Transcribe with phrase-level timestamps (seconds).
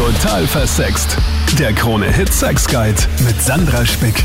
[0.00, 1.18] Total versext.
[1.58, 4.24] Der Krone-Hit Sex Guide mit Sandra Spick.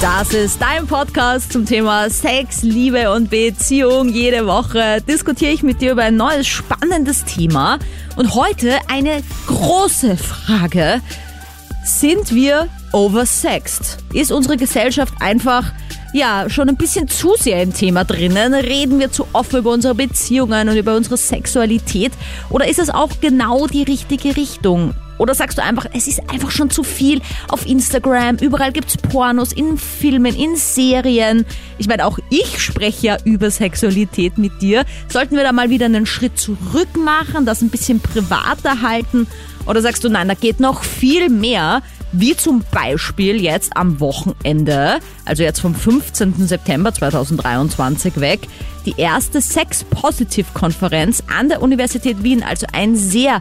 [0.00, 4.08] Das ist dein Podcast zum Thema Sex, Liebe und Beziehung.
[4.08, 7.78] Jede Woche diskutiere ich mit dir über ein neues spannendes Thema.
[8.16, 11.00] Und heute eine große Frage.
[11.84, 13.98] Sind wir oversexed?
[14.12, 15.70] Ist unsere Gesellschaft einfach
[16.12, 18.54] ja, schon ein bisschen zu sehr im Thema drinnen?
[18.54, 22.12] Reden wir zu oft über unsere Beziehungen und über unsere Sexualität?
[22.50, 24.94] Oder ist es auch genau die richtige Richtung?
[25.18, 29.52] Oder sagst du einfach, es ist einfach schon zu viel auf Instagram, überall gibt's Pornos,
[29.52, 31.46] in Filmen, in Serien.
[31.78, 34.84] Ich meine, auch ich spreche ja über Sexualität mit dir.
[35.08, 39.28] Sollten wir da mal wieder einen Schritt zurück machen, das ein bisschen privater halten?
[39.64, 41.82] Oder sagst du, nein, da geht noch viel mehr?
[42.12, 46.46] Wie zum Beispiel jetzt am Wochenende, also jetzt vom 15.
[46.46, 48.40] September 2023 weg,
[48.84, 53.40] die erste Sex-Positive-Konferenz an der Universität Wien, also ein sehr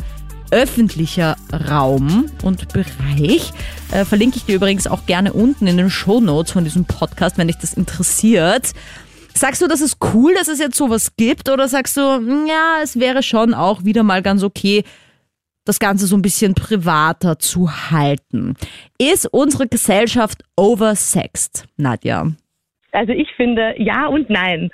[0.52, 1.36] öffentlicher
[1.70, 3.52] Raum und Bereich.
[3.92, 7.38] Äh, verlinke ich dir übrigens auch gerne unten in den Show Notes von diesem Podcast,
[7.38, 8.72] wenn dich das interessiert.
[9.34, 12.02] Sagst du, das ist cool, dass es jetzt sowas gibt oder sagst du,
[12.48, 14.84] ja, es wäre schon auch wieder mal ganz okay,
[15.66, 18.56] das Ganze so ein bisschen privater zu halten?
[18.98, 22.28] Ist unsere Gesellschaft oversexed, Nadja?
[22.92, 24.70] Also ich finde ja und nein.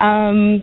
[0.00, 0.62] Ähm,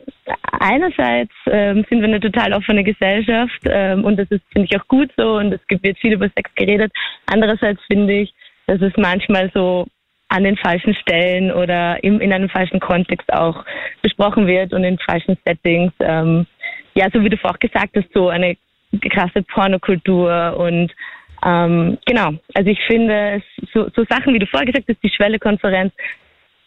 [0.59, 4.87] einerseits ähm, sind wir eine total offene Gesellschaft ähm, und das ist, finde ich, auch
[4.87, 6.91] gut so und es wird viel über Sex geredet.
[7.25, 8.33] Andererseits finde ich,
[8.67, 9.87] dass es manchmal so
[10.29, 13.63] an den falschen Stellen oder im, in einem falschen Kontext auch
[14.01, 15.93] besprochen wird und in falschen Settings.
[15.99, 16.47] Ähm,
[16.95, 18.55] ja, so wie du vorhin gesagt hast, so eine
[18.99, 20.91] krasse Pornokultur und
[21.45, 22.33] ähm, genau.
[22.53, 23.41] Also ich finde,
[23.73, 25.93] so, so Sachen, wie du vorher gesagt hast, die Schwelle-Konferenz,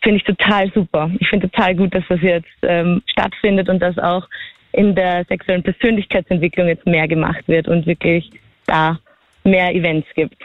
[0.02, 1.10] finde ich total super.
[1.18, 4.28] Ich finde total gut, dass das jetzt ähm, stattfindet und dass auch
[4.72, 8.30] in der sexuellen Persönlichkeitsentwicklung jetzt mehr gemacht wird und wirklich
[8.66, 8.98] da
[9.44, 10.36] mehr Events gibt.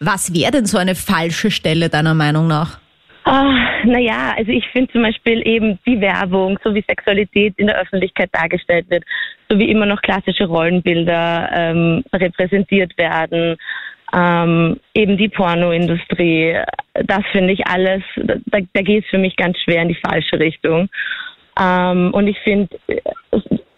[0.00, 2.78] Was wäre denn so eine falsche Stelle deiner Meinung nach?
[3.24, 7.80] Ah, naja, also ich finde zum Beispiel eben die Werbung, so wie Sexualität in der
[7.80, 9.04] Öffentlichkeit dargestellt wird,
[9.48, 13.56] so wie immer noch klassische Rollenbilder ähm, repräsentiert werden
[14.14, 16.56] ähm, eben die Pornoindustrie,
[16.94, 20.38] das finde ich alles, da, da geht es für mich ganz schwer in die falsche
[20.38, 20.88] Richtung.
[21.60, 22.68] Ähm, und ich finde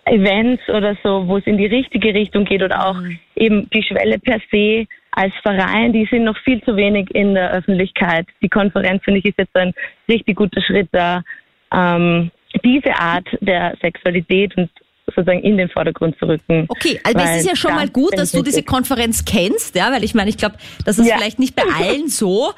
[0.07, 3.19] Events oder so, wo es in die richtige Richtung geht oder auch mhm.
[3.35, 7.51] eben die Schwelle per se als Verein, die sind noch viel zu wenig in der
[7.51, 8.27] Öffentlichkeit.
[8.43, 9.73] Die Konferenz, finde ich, ist jetzt ein
[10.09, 11.23] richtig guter Schritt da,
[11.73, 12.31] ähm,
[12.65, 14.71] diese Art der Sexualität und
[15.07, 16.67] sozusagen in den Vordergrund zu rücken.
[16.69, 20.05] Okay, also es ist ja schon mal gut, dass du diese Konferenz kennst, ja, weil
[20.05, 21.17] ich meine, ich glaube, das ist ja.
[21.17, 22.53] vielleicht nicht bei allen so.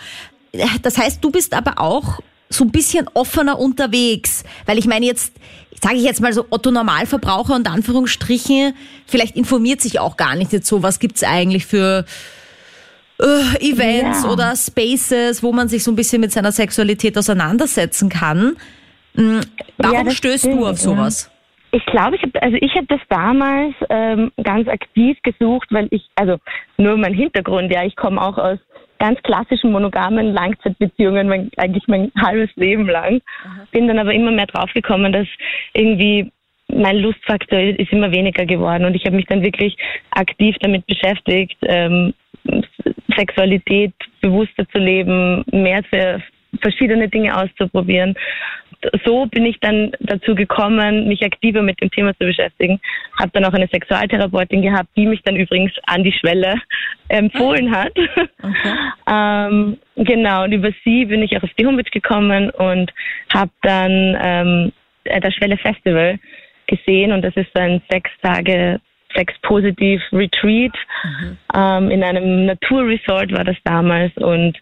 [0.82, 2.20] Das heißt, du bist aber auch
[2.50, 5.32] so ein bisschen offener unterwegs, weil ich meine jetzt,
[5.82, 8.74] sage ich jetzt mal so Otto Normalverbraucher und Anführungsstrichen,
[9.06, 12.04] vielleicht informiert sich auch gar nicht jetzt so, was gibt's eigentlich für
[13.20, 14.30] äh, Events ja.
[14.30, 18.56] oder Spaces, wo man sich so ein bisschen mit seiner Sexualität auseinandersetzen kann.
[19.14, 19.40] Hm,
[19.76, 21.30] warum ja, stößt du auf sowas?
[21.70, 26.08] Ich glaube, ich habe also ich habe das damals ähm, ganz aktiv gesucht, weil ich
[26.14, 26.38] also
[26.78, 28.58] nur mein Hintergrund, ja, ich komme auch aus
[28.98, 33.20] ganz klassischen monogamen Langzeitbeziehungen, mein, eigentlich mein halbes Leben lang.
[33.44, 33.66] Aha.
[33.70, 35.28] Bin dann aber immer mehr draufgekommen, dass
[35.72, 36.32] irgendwie
[36.68, 39.76] mein Lustfaktor ist immer weniger geworden und ich habe mich dann wirklich
[40.10, 42.12] aktiv damit beschäftigt, ähm,
[43.16, 46.22] Sexualität bewusster zu leben, mehr für
[46.60, 48.14] verschiedene Dinge auszuprobieren
[49.04, 52.80] so bin ich dann dazu gekommen, mich aktiver mit dem Thema zu beschäftigen.
[53.18, 56.54] Habe dann auch eine Sexualtherapeutin gehabt, die mich dann übrigens an die Schwelle
[57.08, 57.92] empfohlen hat.
[57.96, 58.74] Okay.
[59.10, 62.92] ähm, genau, und über sie bin ich auch auf die Homepage gekommen und
[63.32, 64.72] habe dann ähm,
[65.04, 66.18] das Schwelle Festival
[66.66, 68.80] gesehen und das ist ein sechs Tage
[69.16, 70.72] Sex-Positiv Retreat
[71.02, 71.38] mhm.
[71.54, 74.58] ähm, in einem Naturresort war das damals und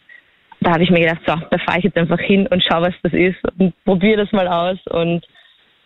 [0.61, 2.95] da habe ich mir gedacht, so, da fahre ich jetzt einfach hin und schaue, was
[3.03, 4.79] das ist und probiere das mal aus.
[4.91, 5.25] Und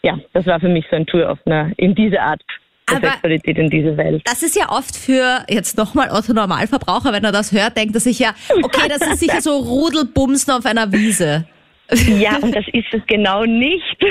[0.03, 2.43] ja, das war für mich so ein Touröffner in diese Art
[2.91, 4.23] Aber Sexualität in diese Welt.
[4.25, 8.01] Das ist ja oft für jetzt nochmal Otto Normalverbraucher, wenn er das hört, denkt er
[8.01, 11.47] sich ja, okay, das ist sicher so Rudelbumsen auf einer Wiese.
[11.93, 13.97] Ja, und das ist es genau nicht.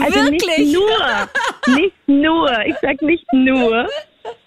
[0.00, 0.58] Also Wirklich?
[0.58, 3.86] nicht nur, nicht nur, ich sag nicht nur,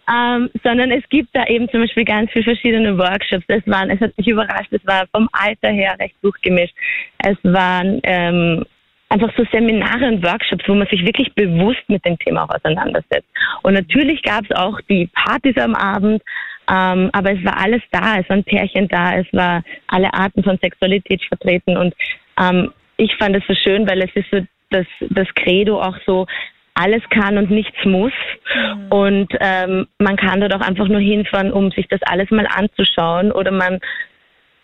[0.10, 3.46] ähm, sondern es gibt da eben zum Beispiel ganz viele verschiedene Workshops.
[3.48, 6.76] Es waren, es hat mich überrascht, es war vom Alter her recht durchgemischt.
[7.20, 8.66] Es waren ähm,
[9.10, 13.28] einfach so Seminare und Workshops, wo man sich wirklich bewusst mit dem Thema auch auseinandersetzt.
[13.64, 16.22] Und natürlich gab es auch die Partys am Abend,
[16.70, 18.20] ähm, aber es war alles da.
[18.20, 21.94] Es waren Pärchen da, es war alle Arten von Sexualität vertreten und
[22.40, 24.40] ähm, ich fand es so schön, weil es ist so
[24.70, 26.28] das, das Credo auch so,
[26.74, 28.14] alles kann und nichts muss.
[28.56, 28.92] Mhm.
[28.92, 33.32] Und ähm, man kann dort auch einfach nur hinfahren, um sich das alles mal anzuschauen.
[33.32, 33.80] Oder man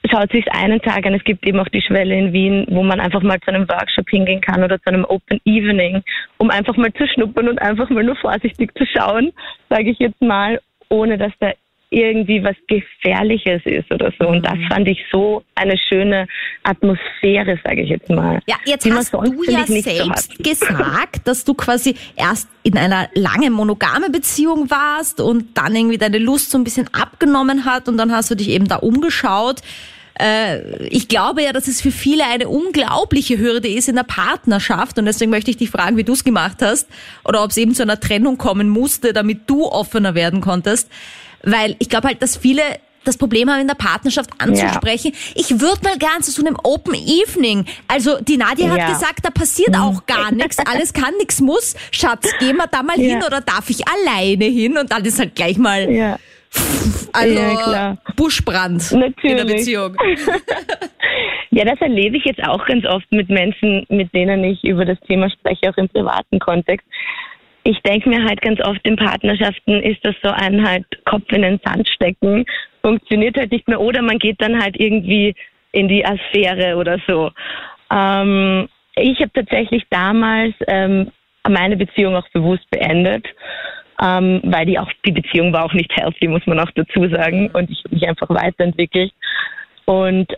[0.09, 1.13] schaut sich einen Tag an.
[1.13, 4.09] Es gibt eben auch die Schwelle in Wien, wo man einfach mal zu einem Workshop
[4.09, 6.03] hingehen kann oder zu einem Open Evening,
[6.37, 9.31] um einfach mal zu schnuppern und einfach mal nur vorsichtig zu schauen,
[9.69, 10.59] sage ich jetzt mal,
[10.89, 11.51] ohne dass da
[11.89, 14.27] irgendwie was Gefährliches ist oder so.
[14.27, 14.67] Und das mhm.
[14.69, 16.27] fand ich so eine schöne
[16.63, 18.39] Atmosphäre, sage ich jetzt mal.
[18.47, 23.53] Ja, jetzt hast du ja selbst so gesagt, dass du quasi erst in einer langen
[23.53, 28.11] monogame Beziehung warst und dann irgendwie deine Lust so ein bisschen abgenommen hat und dann
[28.11, 29.61] hast du dich eben da umgeschaut
[30.19, 34.97] äh, ich glaube ja, dass es für viele eine unglaubliche Hürde ist in der Partnerschaft
[34.97, 36.87] und deswegen möchte ich dich fragen, wie du es gemacht hast
[37.23, 40.89] oder ob es eben zu einer Trennung kommen musste, damit du offener werden konntest.
[41.43, 42.61] Weil ich glaube halt, dass viele
[43.07, 45.13] das Problem haben, in der Partnerschaft anzusprechen.
[45.13, 45.41] Ja.
[45.41, 47.65] Ich würde mal gern zu so einem Open Evening.
[47.87, 49.81] Also die Nadia hat gesagt, da passiert mhm.
[49.81, 51.75] auch gar nichts, alles kann, nichts muss.
[51.91, 53.15] Schatz, gehen wir da mal ja.
[53.15, 54.77] hin oder darf ich alleine hin?
[54.77, 56.17] Und dann ist halt gleich mal ja.
[57.13, 59.23] also ja, Buschbrand Natürlich.
[59.23, 59.95] in der Beziehung.
[61.51, 64.99] ja, das erlebe ich jetzt auch ganz oft mit Menschen, mit denen ich über das
[65.07, 66.85] Thema spreche, auch im privaten Kontext
[67.67, 71.41] ich denke mir halt ganz oft in Partnerschaften ist das so ein halt Kopf in
[71.41, 72.45] den Sand stecken,
[72.81, 75.35] funktioniert halt nicht mehr oder man geht dann halt irgendwie
[75.73, 77.29] in die Affäre oder so.
[77.91, 81.11] Ähm, ich habe tatsächlich damals ähm,
[81.45, 83.25] meine Beziehung auch bewusst beendet,
[84.01, 87.49] ähm, weil die auch die Beziehung war auch nicht healthy, muss man auch dazu sagen,
[87.51, 89.11] und ich habe mich einfach weiterentwickelt.
[89.83, 90.31] Und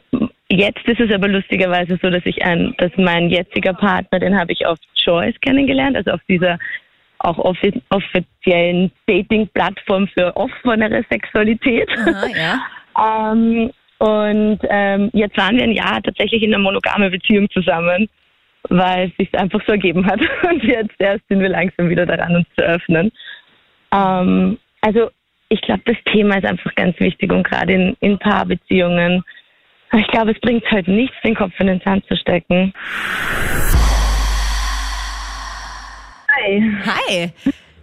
[0.50, 4.52] jetzt ist es aber lustigerweise so, dass ich ein, dass mein jetziger Partner, den habe
[4.52, 6.58] ich auf Choice kennengelernt, also auf dieser
[7.20, 11.90] auch offi offiziellen Dating-Plattform für offenere Sexualität.
[11.98, 13.32] Aha, ja.
[13.32, 18.08] ähm, und ähm, jetzt waren wir ein Jahr tatsächlich in einer monogamen Beziehung zusammen,
[18.70, 20.22] weil es sich einfach so ergeben hat.
[20.50, 23.12] Und jetzt erst sind wir langsam wieder daran, uns zu öffnen.
[23.94, 25.10] Ähm, also
[25.50, 29.24] ich glaube, das Thema ist einfach ganz wichtig und gerade in, in Paarbeziehungen.
[29.94, 32.72] Ich glaube, es bringt halt nichts, den Kopf in den Sand zu stecken.
[36.40, 36.62] Hi.
[36.86, 37.32] Hi.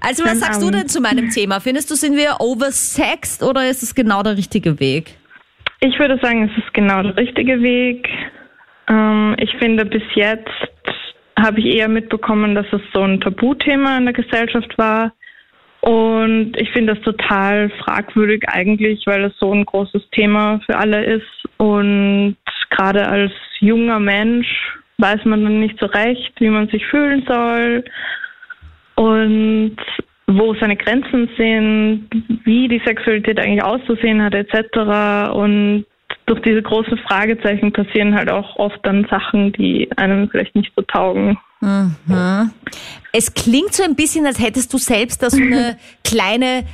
[0.00, 1.60] Also was sagst du denn zu meinem Thema?
[1.60, 5.14] Findest du, sind wir oversexed oder ist es genau der richtige Weg?
[5.80, 8.08] Ich würde sagen, es ist genau der richtige Weg.
[8.88, 10.48] Ähm, ich finde, bis jetzt
[11.38, 15.12] habe ich eher mitbekommen, dass es so ein Tabuthema in der Gesellschaft war.
[15.80, 21.04] Und ich finde das total fragwürdig eigentlich, weil es so ein großes Thema für alle
[21.04, 21.48] ist.
[21.58, 22.36] Und
[22.70, 24.48] gerade als junger Mensch
[24.98, 27.84] weiß man dann nicht so recht, wie man sich fühlen soll
[28.96, 29.76] und
[30.26, 32.08] wo seine Grenzen sind,
[32.44, 35.32] wie die Sexualität eigentlich auszusehen hat etc.
[35.32, 35.86] Und
[36.26, 40.82] durch diese großen Fragezeichen passieren halt auch oft dann Sachen, die einem vielleicht nicht so
[40.82, 41.38] taugen.
[41.60, 42.50] Mhm.
[43.12, 46.64] Es klingt so ein bisschen, als hättest du selbst da so eine kleine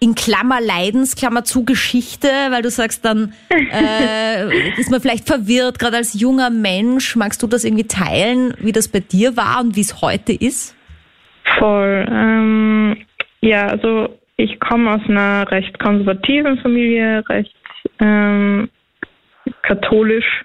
[0.00, 5.96] in Klammer Leidensklammer zu Geschichte, weil du sagst, dann äh, ist man vielleicht verwirrt, gerade
[5.96, 7.16] als junger Mensch.
[7.16, 10.74] Magst du das irgendwie teilen, wie das bei dir war und wie es heute ist?
[11.56, 12.06] Voll.
[12.10, 12.96] Ähm,
[13.40, 17.54] ja, also ich komme aus einer recht konservativen Familie, recht
[18.00, 18.68] ähm,
[19.62, 20.44] katholisch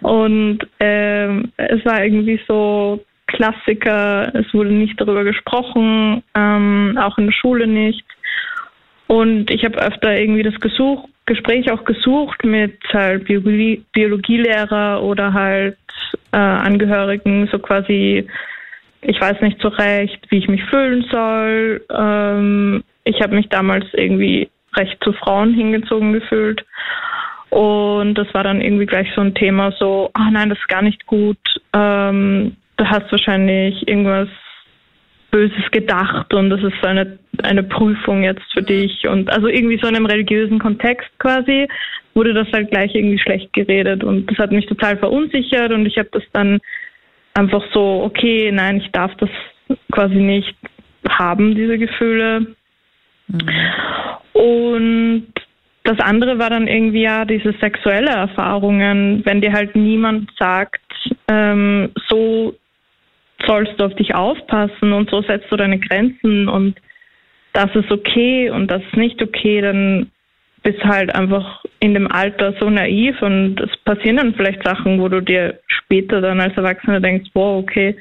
[0.00, 7.26] und ähm, es war irgendwie so Klassiker, es wurde nicht darüber gesprochen, ähm, auch in
[7.26, 8.04] der Schule nicht.
[9.06, 15.32] Und ich habe öfter irgendwie das Gesuch, Gespräch auch gesucht mit halt Biologie, Biologielehrer oder
[15.32, 15.76] halt
[16.32, 18.26] äh, Angehörigen, so quasi
[19.02, 21.82] ich weiß nicht so recht, wie ich mich fühlen soll.
[21.90, 26.64] Ähm, ich habe mich damals irgendwie recht zu Frauen hingezogen gefühlt.
[27.50, 30.68] Und das war dann irgendwie gleich so ein Thema, so, ah oh nein, das ist
[30.68, 31.38] gar nicht gut.
[31.72, 34.28] Ähm, du hast wahrscheinlich irgendwas
[35.30, 39.06] Böses gedacht und das ist so eine, eine Prüfung jetzt für dich.
[39.08, 41.68] Und also irgendwie so in einem religiösen Kontext quasi
[42.14, 44.04] wurde das halt gleich irgendwie schlecht geredet.
[44.04, 46.58] Und das hat mich total verunsichert und ich habe das dann
[47.38, 49.30] einfach so, okay, nein, ich darf das
[49.92, 50.54] quasi nicht
[51.08, 52.54] haben, diese Gefühle.
[53.28, 53.48] Mhm.
[54.32, 55.32] Und
[55.84, 60.82] das andere war dann irgendwie ja diese sexuelle Erfahrungen, wenn dir halt niemand sagt,
[61.28, 62.54] ähm, so
[63.46, 66.76] sollst du auf dich aufpassen und so setzt du deine Grenzen und
[67.52, 70.10] das ist okay und das ist nicht okay, dann
[70.62, 75.08] bist halt einfach in dem Alter so naiv und es passieren dann vielleicht Sachen, wo
[75.08, 77.96] du dir später dann als Erwachsener denkst, wow, okay,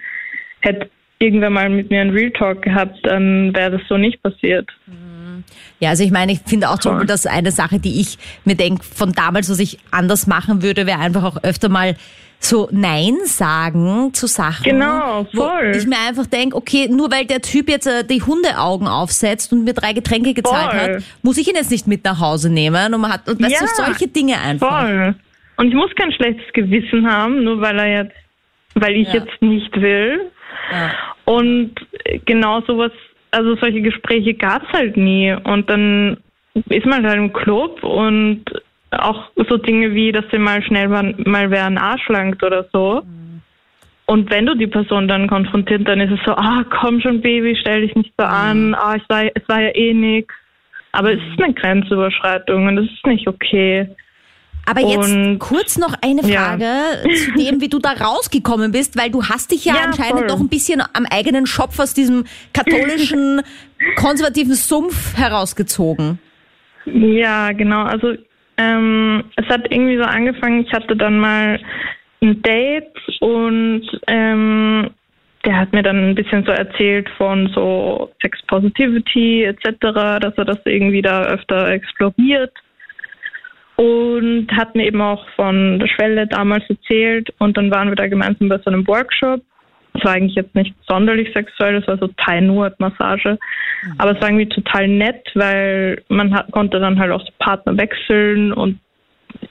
[0.61, 4.69] hätte irgendwer mal mit mir einen Real Talk gehabt, dann wäre das so nicht passiert.
[4.85, 5.43] Mhm.
[5.79, 8.55] Ja, also ich meine, ich finde auch zum Beispiel, dass eine Sache, die ich mir
[8.55, 11.95] denke, von damals, was ich anders machen würde, wäre einfach auch öfter mal
[12.39, 14.63] so Nein sagen zu Sachen.
[14.63, 15.73] Genau, voll.
[15.73, 19.51] Wo ich mir einfach denke, okay, nur weil der Typ jetzt äh, die Hundeaugen aufsetzt
[19.51, 20.95] und mir drei Getränke gezahlt Voll.
[20.97, 22.93] hat, muss ich ihn jetzt nicht mit nach Hause nehmen.
[22.93, 24.81] Und man hat, und weißt Ja, du, solche Dinge einfach.
[24.87, 25.15] Voll.
[25.57, 28.15] Und ich muss kein schlechtes Gewissen haben, nur weil er jetzt,
[28.75, 29.15] weil ich Ja.
[29.15, 30.31] jetzt nicht will.
[30.71, 30.91] Ja.
[31.25, 31.73] Und
[32.25, 32.91] genau sowas,
[33.31, 35.35] also solche Gespräche gab's halt nie.
[35.43, 36.17] Und dann
[36.69, 38.43] ist man halt im Club und
[38.97, 42.65] auch so Dinge wie, dass dir mal schnell mal, mal wer einen Arsch langt oder
[42.73, 43.03] so.
[44.05, 47.57] Und wenn du die Person dann konfrontiert, dann ist es so, ah, komm schon, Baby,
[47.59, 50.33] stell dich nicht so an, ah, ich war, es war ja eh nix.
[50.93, 53.87] Aber es ist eine Grenzüberschreitung und das ist nicht okay.
[54.65, 56.57] Aber jetzt Und- kurz noch eine Ja.
[56.57, 60.19] Frage zu dem, wie du da rausgekommen bist, weil du hast dich ja, Ja, anscheinend
[60.19, 60.27] voll.
[60.27, 63.41] doch ein bisschen am eigenen Schopf aus diesem katholischen,
[63.97, 66.19] konservativen Sumpf herausgezogen.
[66.85, 67.83] Ja, genau.
[67.83, 68.13] Also
[68.57, 71.59] ähm, es hat irgendwie so angefangen, ich hatte dann mal
[72.21, 74.89] ein Date und ähm,
[75.45, 79.77] der hat mir dann ein bisschen so erzählt von so Sex Positivity etc.,
[80.19, 82.51] dass er das irgendwie da öfter exploriert
[83.77, 88.07] und hat mir eben auch von der Schwelle damals erzählt und dann waren wir da
[88.07, 89.41] gemeinsam bei so einem Workshop.
[89.97, 93.37] Es war eigentlich jetzt nicht sonderlich sexuell, es war so Thai Nuat Massage,
[93.97, 97.77] aber es war irgendwie total nett, weil man hat, konnte dann halt auch so Partner
[97.77, 98.79] wechseln und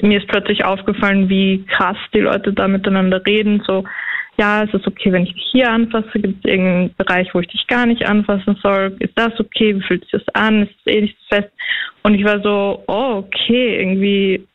[0.00, 3.62] mir ist plötzlich aufgefallen, wie krass die Leute da miteinander reden.
[3.67, 3.85] So,
[4.38, 6.19] ja, es ist okay, wenn ich dich hier anfasse.
[6.19, 8.97] Gibt es irgendeinen Bereich, wo ich dich gar nicht anfassen soll?
[8.99, 9.76] Ist das okay?
[9.76, 10.65] Wie fühlt sich das an?
[10.65, 11.50] Ist es eh nicht fest?
[12.03, 14.47] Und ich war so, oh, okay, irgendwie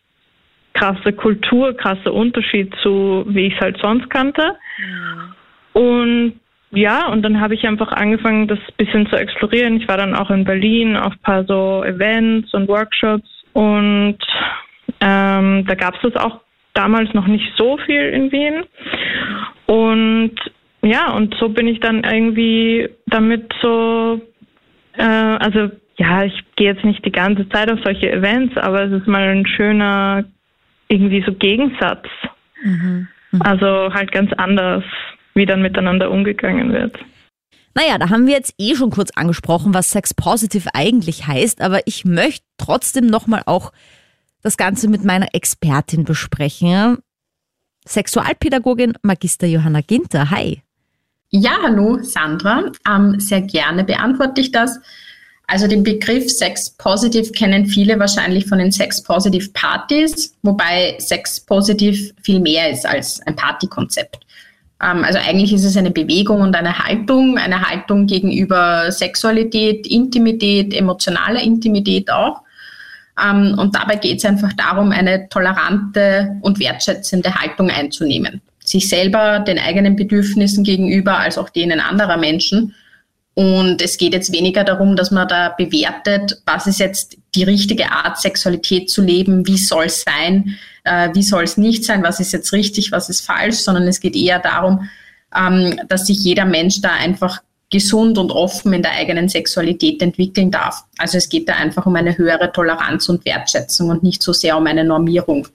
[0.73, 4.55] krasse Kultur, krasser Unterschied zu, wie ich es halt sonst kannte.
[5.73, 6.39] Und
[6.71, 9.77] ja, und dann habe ich einfach angefangen, das ein bisschen zu explorieren.
[9.77, 14.17] Ich war dann auch in Berlin auf ein paar so Events und Workshops und
[15.01, 16.39] ähm, da gab es das auch
[16.73, 18.63] damals noch nicht so viel in Wien.
[19.65, 20.35] Und
[20.81, 24.21] ja, und so bin ich dann irgendwie damit so,
[24.97, 28.91] äh, also ja, ich gehe jetzt nicht die ganze Zeit auf solche Events, aber es
[28.91, 30.23] ist mal ein schöner
[30.87, 32.07] irgendwie so Gegensatz.
[33.39, 34.83] Also halt ganz anders,
[35.33, 36.97] wie dann miteinander umgegangen wird.
[37.73, 41.87] Naja, da haben wir jetzt eh schon kurz angesprochen, was Sex Positive eigentlich heißt, aber
[41.87, 43.71] ich möchte trotzdem nochmal auch
[44.41, 46.97] das Ganze mit meiner Expertin besprechen.
[47.87, 50.29] Sexualpädagogin Magister Johanna Ginter.
[50.31, 50.61] Hi.
[51.29, 52.71] Ja, hallo Sandra.
[52.87, 54.79] Ähm, sehr gerne beantworte ich das.
[55.47, 61.39] Also den Begriff Sex Positive kennen viele wahrscheinlich von den Sex Positive Partys, wobei Sex
[61.41, 64.25] Positive viel mehr ist als ein Partykonzept.
[64.81, 70.73] Ähm, also eigentlich ist es eine Bewegung und eine Haltung, eine Haltung gegenüber Sexualität, Intimität,
[70.73, 72.41] emotionaler Intimität auch.
[73.23, 78.41] Ähm, und dabei geht es einfach darum, eine tolerante und wertschätzende Haltung einzunehmen.
[78.63, 82.75] Sich selber, den eigenen Bedürfnissen gegenüber, als auch denen anderer Menschen.
[83.33, 87.91] Und es geht jetzt weniger darum, dass man da bewertet, was ist jetzt die richtige
[87.91, 92.19] Art, Sexualität zu leben, wie soll es sein, äh, wie soll es nicht sein, was
[92.19, 94.89] ist jetzt richtig, was ist falsch, sondern es geht eher darum,
[95.35, 100.51] ähm, dass sich jeder Mensch da einfach gesund und offen in der eigenen Sexualität entwickeln
[100.51, 100.83] darf.
[100.97, 104.57] Also es geht da einfach um eine höhere Toleranz und Wertschätzung und nicht so sehr
[104.57, 105.47] um eine Normierung.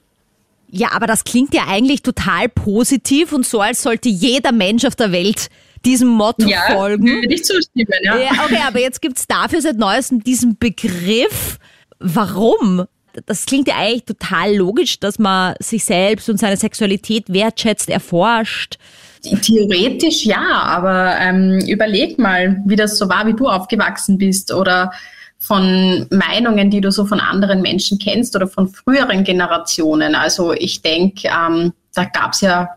[0.69, 4.97] Ja, aber das klingt ja eigentlich total positiv und so, als sollte jeder Mensch auf
[4.97, 5.49] der Welt
[5.85, 7.07] diesem Motto folgen.
[7.07, 8.19] würde ich zustimmen, ja.
[8.19, 11.59] Ja, okay, aber jetzt gibt's dafür seit neuestem diesen Begriff.
[11.99, 12.87] Warum?
[13.25, 18.79] Das klingt ja eigentlich total logisch, dass man sich selbst und seine Sexualität wertschätzt, erforscht.
[19.43, 24.93] Theoretisch ja, aber ähm, überleg mal, wie das so war, wie du aufgewachsen bist oder
[25.39, 30.15] von Meinungen, die du so von anderen Menschen kennst oder von früheren Generationen.
[30.15, 32.69] Also ich denke, ähm, da gab's ja,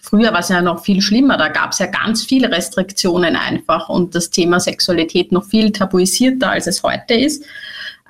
[0.00, 4.14] früher war es ja noch viel schlimmer, da gab's ja ganz viele Restriktionen einfach und
[4.14, 7.44] das Thema Sexualität noch viel tabuisierter, als es heute ist.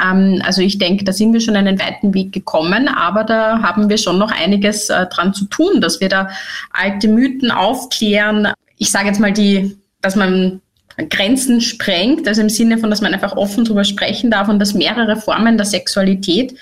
[0.01, 3.89] Ähm, also ich denke, da sind wir schon einen weiten Weg gekommen, aber da haben
[3.89, 6.29] wir schon noch einiges äh, dran zu tun, dass wir da
[6.73, 8.49] alte Mythen aufklären.
[8.79, 10.61] Ich sage jetzt mal die, dass man
[11.09, 14.75] Grenzen sprengt, also im Sinne von, dass man einfach offen darüber sprechen darf und dass
[14.75, 16.55] mehrere Formen der Sexualität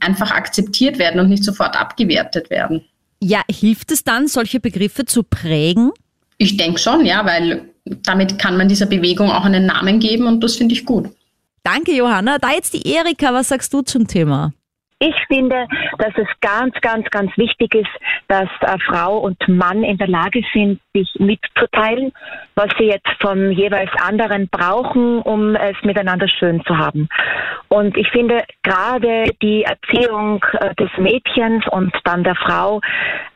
[0.00, 2.84] einfach akzeptiert werden und nicht sofort abgewertet werden.
[3.22, 5.92] Ja, hilft es dann, solche Begriffe zu prägen?
[6.38, 10.42] Ich denke schon, ja, weil damit kann man dieser Bewegung auch einen Namen geben und
[10.42, 11.10] das finde ich gut.
[11.62, 12.38] Danke, Johanna.
[12.38, 14.52] Da jetzt die Erika, was sagst du zum Thema?
[15.02, 17.88] Ich finde, dass es ganz, ganz, ganz wichtig ist,
[18.28, 22.12] dass äh, Frau und Mann in der Lage sind, sich mitzuteilen,
[22.54, 27.08] was sie jetzt vom jeweils anderen brauchen, um es miteinander schön zu haben.
[27.68, 32.82] Und ich finde gerade die Erziehung äh, des Mädchens und dann der Frau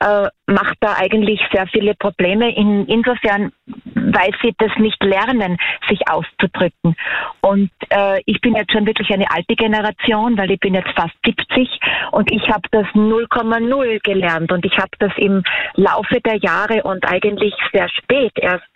[0.01, 3.53] äh, macht da eigentlich sehr viele Probleme, in, insofern,
[3.95, 5.57] weil sie das nicht lernen,
[5.89, 6.97] sich auszudrücken.
[7.41, 11.15] Und äh, ich bin jetzt schon wirklich eine alte Generation, weil ich bin jetzt fast
[11.25, 11.69] 70
[12.13, 15.43] und ich habe das 0,0 gelernt und ich habe das im
[15.75, 18.69] Laufe der Jahre und eigentlich sehr spät erst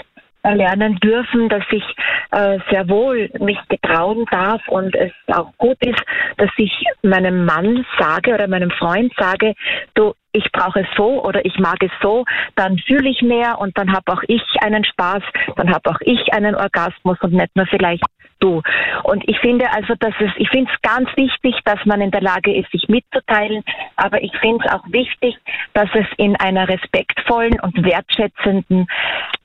[0.43, 1.85] erlernen dürfen, dass ich
[2.31, 6.03] äh, sehr wohl mich getrauen darf und es auch gut ist,
[6.37, 6.73] dass ich
[7.03, 9.55] meinem Mann sage oder meinem Freund sage,
[9.95, 13.77] du, ich brauche es so oder ich mag es so, dann fühle ich mehr und
[13.79, 15.23] dann habe auch ich einen Spaß,
[15.57, 18.05] dann habe auch ich einen Orgasmus und nicht nur vielleicht
[18.41, 18.63] du.
[19.03, 22.21] Und ich finde also, dass es, ich finde es ganz wichtig, dass man in der
[22.21, 23.65] Lage ist, sich mitzuteilen,
[23.97, 25.37] aber ich finde es auch wichtig,
[25.75, 28.87] dass es in einer respektvollen und wertschätzenden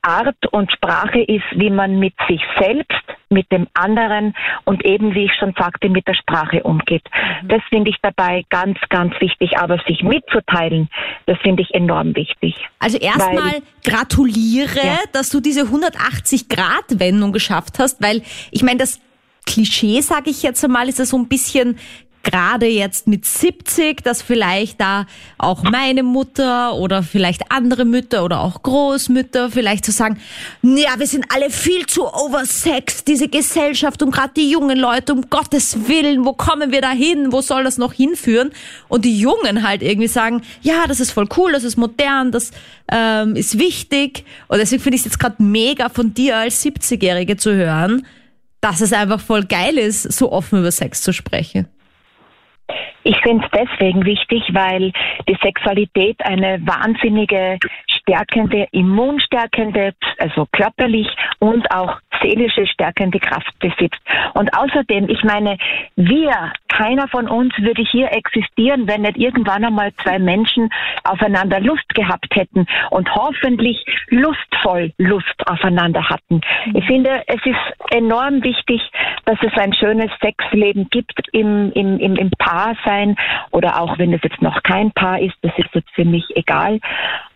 [0.02, 3.02] Art und Sprache ist, wie man mit sich selbst,
[3.34, 7.04] mit dem anderen und eben, wie ich schon sagte, mit der Sprache umgeht.
[7.42, 7.48] Mhm.
[7.48, 9.58] Das finde ich dabei ganz, ganz wichtig.
[9.58, 10.88] Aber sich mitzuteilen,
[11.26, 12.54] das finde ich enorm wichtig.
[12.78, 14.98] Also erstmal gratuliere, ja.
[15.12, 19.00] dass du diese 180-Grad-Wendung geschafft hast, weil ich meine, das
[19.46, 21.78] Klischee, sage ich jetzt einmal, ist ja so ein bisschen
[22.24, 25.06] gerade jetzt mit 70, dass vielleicht da
[25.38, 30.18] auch meine Mutter oder vielleicht andere Mütter oder auch Großmütter vielleicht zu so sagen,
[30.62, 35.28] ja, wir sind alle viel zu oversext, diese Gesellschaft und gerade die jungen Leute, um
[35.30, 38.50] Gottes Willen, wo kommen wir da hin, wo soll das noch hinführen?
[38.88, 42.50] Und die Jungen halt irgendwie sagen, ja, das ist voll cool, das ist modern, das
[42.90, 44.24] ähm, ist wichtig.
[44.48, 48.06] Und deswegen finde ich es jetzt gerade mega von dir als 70-Jährige zu hören,
[48.60, 51.68] dass es einfach voll geil ist, so offen über Sex zu sprechen.
[53.02, 54.92] Ich finde es deswegen wichtig, weil
[55.28, 57.58] die Sexualität eine wahnsinnige
[58.04, 61.08] stärkende, immunstärkende, also körperlich
[61.38, 64.00] und auch seelische stärkende Kraft besitzt.
[64.34, 65.58] Und außerdem, ich meine,
[65.96, 70.70] wir, keiner von uns würde hier existieren, wenn nicht irgendwann einmal zwei Menschen
[71.04, 76.40] aufeinander Lust gehabt hätten und hoffentlich lustvoll Lust aufeinander hatten.
[76.66, 76.76] Mhm.
[76.76, 78.80] Ich finde, es ist enorm wichtig,
[79.24, 83.16] dass es ein schönes Sexleben gibt im, im, im, im Paarsein
[83.50, 86.80] oder auch wenn es jetzt noch kein Paar ist, das ist jetzt für mich egal.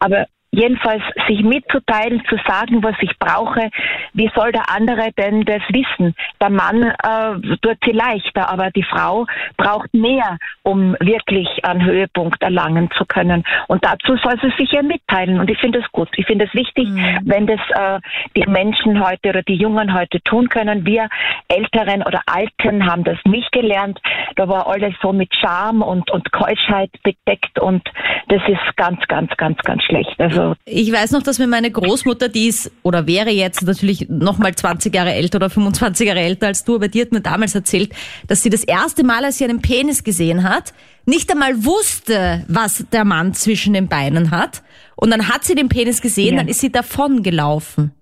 [0.00, 3.70] Aber jedenfalls sich mitzuteilen, zu sagen, was ich brauche.
[4.14, 6.14] Wie soll der andere denn das wissen?
[6.40, 12.42] Der Mann äh, tut sie leichter, aber die Frau braucht mehr, um wirklich einen Höhepunkt
[12.42, 13.44] erlangen zu können.
[13.68, 15.38] Und dazu soll sie sich ja mitteilen.
[15.40, 16.08] Und ich finde es gut.
[16.16, 17.20] Ich finde es wichtig, mhm.
[17.24, 18.00] wenn das äh,
[18.37, 20.87] die Menschen heute oder die Jungen heute tun können.
[20.87, 21.08] Wir
[21.48, 24.00] Älteren oder Alten haben das nicht gelernt.
[24.37, 27.88] Da war alles so mit Scham und, und Keuschheit bedeckt und
[28.28, 30.18] das ist ganz, ganz, ganz, ganz schlecht.
[30.20, 34.09] Also also ich weiß noch, dass mir meine Großmutter, die ist oder wäre jetzt natürlich
[34.09, 37.20] noch mal 20 Jahre älter oder 25 Jahre älter als du, aber die hat mir
[37.20, 37.92] damals erzählt,
[38.27, 40.72] dass sie das erste Mal, als sie einen Penis gesehen hat,
[41.07, 44.62] nicht einmal wusste, was der Mann zwischen den Beinen hat.
[44.96, 46.40] Und dann hat sie den Penis gesehen, ja.
[46.40, 47.92] dann ist sie davon gelaufen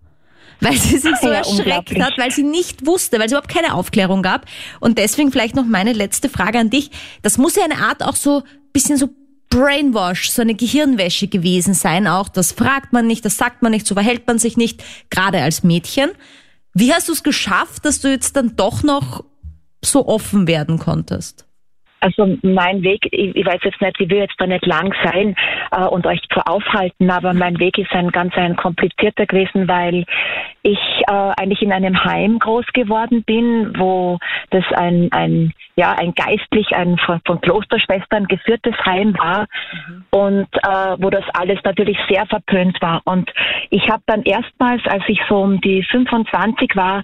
[0.60, 3.74] weil sie sich so ja, erschreckt hat, weil sie nicht wusste, weil es überhaupt keine
[3.74, 4.46] Aufklärung gab.
[4.80, 6.90] Und deswegen vielleicht noch meine letzte Frage an dich.
[7.22, 9.10] Das muss ja eine Art auch so bisschen so
[9.50, 12.28] Brainwash, so eine Gehirnwäsche gewesen sein auch.
[12.28, 15.62] Das fragt man nicht, das sagt man nicht, so verhält man sich nicht, gerade als
[15.62, 16.10] Mädchen.
[16.74, 19.24] Wie hast du es geschafft, dass du jetzt dann doch noch
[19.82, 21.46] so offen werden konntest?
[22.00, 25.34] Also mein Weg, ich, weiß jetzt nicht, ich will jetzt da nicht lang sein
[25.72, 30.04] äh, und euch zu aufhalten, aber mein Weg ist ein ganz ein komplizierter gewesen, weil
[30.66, 34.18] ich äh, eigentlich in einem Heim groß geworden bin, wo
[34.50, 40.04] das ein, ein ja ein geistlich ein von, von Klosterschwestern geführtes Heim war mhm.
[40.10, 43.02] und äh, wo das alles natürlich sehr verpönt war.
[43.04, 43.30] Und
[43.70, 47.02] ich habe dann erstmals, als ich so um die 25 war,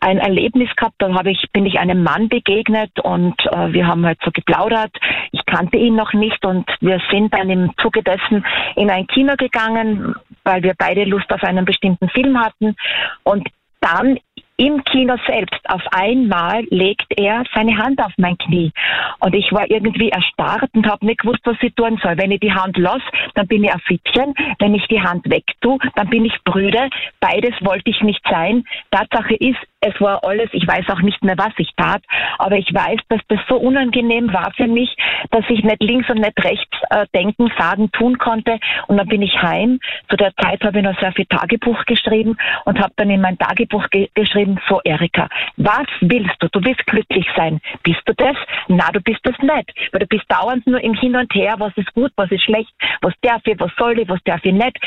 [0.00, 0.94] ein Erlebnis gehabt.
[0.98, 4.90] Da habe ich bin ich einem Mann begegnet und äh, wir haben halt so geplaudert.
[5.30, 9.34] Ich kannte ihn noch nicht und wir sind dann im Zuge dessen in ein Kino
[9.36, 12.76] gegangen, weil wir beide Lust auf einen bestimmten Film hatten.
[13.22, 13.48] Und
[13.80, 14.18] dann
[14.56, 18.70] im Kino selbst, auf einmal legt er seine Hand auf mein Knie.
[19.18, 22.16] Und ich war irgendwie erstarrt und habe nicht gewusst, was ich tun soll.
[22.16, 23.02] Wenn ich die Hand los,
[23.34, 24.34] dann bin ich ein Fittchen.
[24.60, 26.88] Wenn ich die Hand wegtue, dann bin ich brüde.
[27.20, 28.64] Beides wollte ich nicht sein.
[28.90, 32.02] Tatsache ist, es war alles, ich weiß auch nicht mehr, was ich tat,
[32.38, 34.96] aber ich weiß, dass das so unangenehm war für mich,
[35.30, 38.58] dass ich nicht links und nicht rechts äh, denken, sagen, tun konnte.
[38.86, 39.80] Und dann bin ich heim.
[40.08, 43.38] Zu der Zeit habe ich noch sehr viel Tagebuch geschrieben und habe dann in mein
[43.38, 46.48] Tagebuch ge geschrieben, so Erika, was willst du?
[46.48, 47.60] Du willst glücklich sein.
[47.82, 48.36] Bist du das?
[48.68, 49.72] Na, du bist das nicht.
[49.92, 52.72] Weil du bist dauernd nur im Hin und Her, was ist gut, was ist schlecht,
[53.00, 54.78] was darf ich, was soll ich, was darf ich nicht.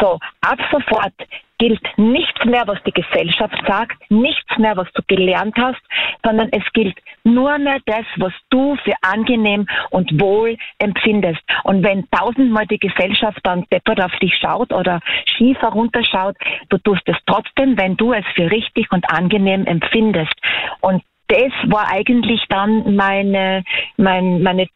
[0.00, 1.14] So, ab sofort
[1.58, 5.80] gilt nichts mehr, was die Gesellschaft sagt, nichts mehr, was du gelernt hast,
[6.24, 11.42] sondern es gilt nur mehr das, was du für angenehm und wohl empfindest.
[11.64, 16.36] Und wenn tausendmal die Gesellschaft dann deppert auf dich schaut oder schief herunterschaut,
[16.68, 20.34] du tust es trotzdem, wenn du es für richtig und angenehm empfindest.
[20.80, 23.64] Und das war eigentlich dann meine,
[23.96, 24.68] mein, meine,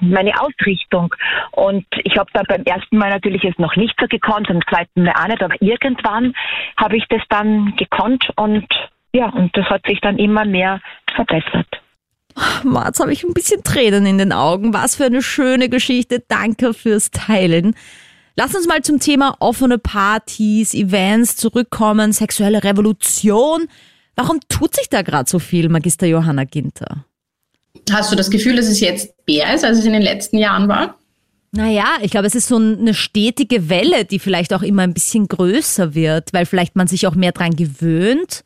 [0.00, 1.14] meine Ausrichtung.
[1.52, 5.04] Und ich habe dann beim ersten Mal natürlich es noch nicht so gekonnt, beim zweiten
[5.04, 6.34] Mal auch nicht, aber irgendwann
[6.76, 8.66] habe ich das dann gekonnt und
[9.14, 10.80] ja, und das hat sich dann immer mehr
[11.14, 11.66] verbessert.
[12.64, 14.72] Jetzt habe ich ein bisschen Tränen in den Augen.
[14.72, 16.24] Was für eine schöne Geschichte.
[16.28, 17.74] Danke fürs Teilen.
[18.36, 23.68] Lass uns mal zum Thema offene Partys, Events zurückkommen, sexuelle Revolution.
[24.16, 27.04] Warum tut sich da gerade so viel, Magister Johanna Ginter?
[27.90, 30.68] Hast du das Gefühl, dass es jetzt mehr ist, als es in den letzten Jahren
[30.68, 30.98] war?
[31.52, 35.28] Naja, ich glaube, es ist so eine stetige Welle, die vielleicht auch immer ein bisschen
[35.28, 38.42] größer wird, weil vielleicht man sich auch mehr dran gewöhnt,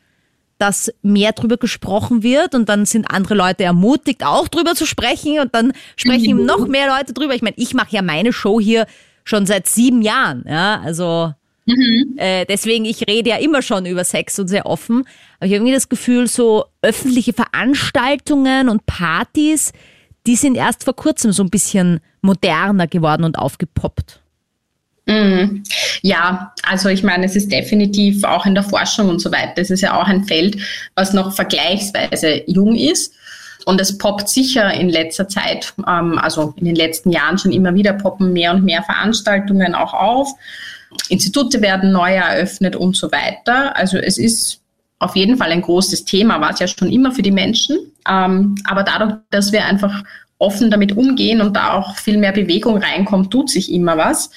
[0.59, 5.39] dass mehr drüber gesprochen wird und dann sind andere Leute ermutigt, auch drüber zu sprechen
[5.39, 6.47] und dann sprechen mhm.
[6.47, 7.35] noch mehr Leute drüber.
[7.35, 8.87] Ich meine, ich mache ja meine Show hier
[9.23, 11.33] schon seit sieben Jahren, ja, also
[11.67, 12.15] Mhm.
[12.17, 15.01] Äh, deswegen, ich rede ja immer schon über Sex und sehr offen.
[15.39, 19.73] Aber ich habe irgendwie das Gefühl, so öffentliche Veranstaltungen und Partys,
[20.27, 24.21] die sind erst vor kurzem so ein bisschen moderner geworden und aufgepoppt.
[25.07, 25.63] Mhm.
[26.03, 29.61] Ja, also ich meine, es ist definitiv auch in der Forschung und so weiter.
[29.61, 30.57] Es ist ja auch ein Feld,
[30.95, 33.15] was noch vergleichsweise jung ist.
[33.65, 37.75] Und es poppt sicher in letzter Zeit, ähm, also in den letzten Jahren schon immer
[37.75, 40.29] wieder poppen mehr und mehr Veranstaltungen auch auf.
[41.09, 43.77] Institute werden neu eröffnet und so weiter.
[43.77, 44.61] Also es ist
[44.99, 47.77] auf jeden Fall ein großes Thema, war es ja schon immer für die Menschen.
[48.09, 50.03] Ähm, aber dadurch, dass wir einfach
[50.39, 54.31] offen damit umgehen und da auch viel mehr Bewegung reinkommt, tut sich immer was.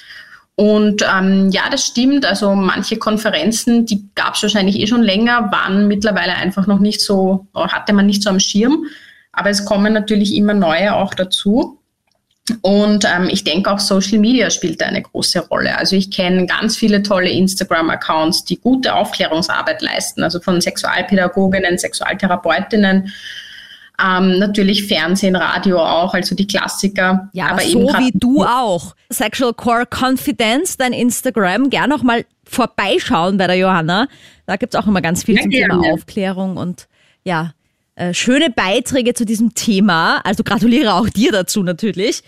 [0.56, 2.26] Und ähm, ja, das stimmt.
[2.26, 7.00] Also manche Konferenzen, die gab es wahrscheinlich eh schon länger, waren mittlerweile einfach noch nicht
[7.00, 8.84] so, hatte man nicht so am Schirm.
[9.32, 11.79] Aber es kommen natürlich immer neue auch dazu.
[12.62, 15.76] Und ähm, ich denke auch Social Media spielt da eine große Rolle.
[15.78, 23.12] Also ich kenne ganz viele tolle Instagram-Accounts, die gute Aufklärungsarbeit leisten, also von Sexualpädagoginnen, Sexualtherapeutinnen,
[24.02, 27.28] ähm, natürlich Fernsehen, Radio auch, also die Klassiker.
[27.32, 28.94] Ja, aber, aber so wie du auch.
[29.10, 34.08] Sexual Core Confidence, dein Instagram, gern auch mal vorbeischauen bei der Johanna.
[34.46, 35.74] Da gibt es auch immer ganz viel ja, zum gerne.
[35.74, 36.88] Thema Aufklärung und
[37.22, 37.52] ja,
[38.00, 40.22] äh, schöne Beiträge zu diesem Thema.
[40.24, 42.22] Also gratuliere auch dir dazu natürlich.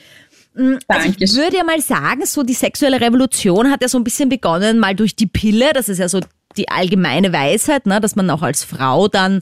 [0.55, 4.05] Mm, also ich würde ja mal sagen, so die sexuelle Revolution hat ja so ein
[4.05, 5.73] bisschen begonnen, mal durch die Pille.
[5.73, 6.21] Das ist ja so
[6.59, 9.41] die allgemeine Weisheit, ne, dass man auch als Frau dann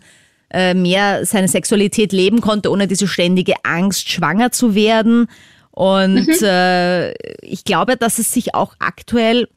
[0.51, 5.27] äh, mehr seine Sexualität leben konnte, ohne diese ständige Angst, schwanger zu werden.
[5.73, 6.45] Und mhm.
[6.45, 7.11] äh,
[7.45, 9.49] ich glaube, dass es sich auch aktuell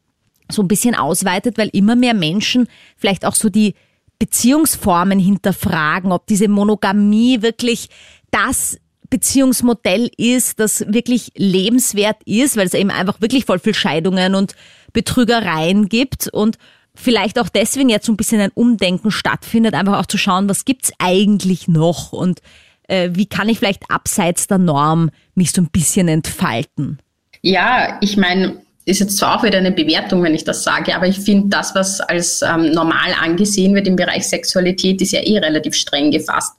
[0.51, 3.75] so ein bisschen ausweitet, weil immer mehr Menschen vielleicht auch so die
[4.23, 7.89] Beziehungsformen hinterfragen, ob diese Monogamie wirklich
[8.31, 8.77] das
[9.09, 14.55] Beziehungsmodell ist, das wirklich lebenswert ist, weil es eben einfach wirklich voll viel Scheidungen und
[14.93, 16.57] Betrügereien gibt und
[16.95, 20.63] vielleicht auch deswegen jetzt so ein bisschen ein Umdenken stattfindet, einfach auch zu schauen, was
[20.63, 22.39] gibt's eigentlich noch und
[22.87, 26.99] äh, wie kann ich vielleicht abseits der Norm mich so ein bisschen entfalten?
[27.41, 31.07] Ja, ich meine, ist jetzt zwar auch wieder eine Bewertung, wenn ich das sage, aber
[31.07, 35.37] ich finde, das, was als ähm, normal angesehen wird im Bereich Sexualität, ist ja eh
[35.37, 36.53] relativ streng gefasst.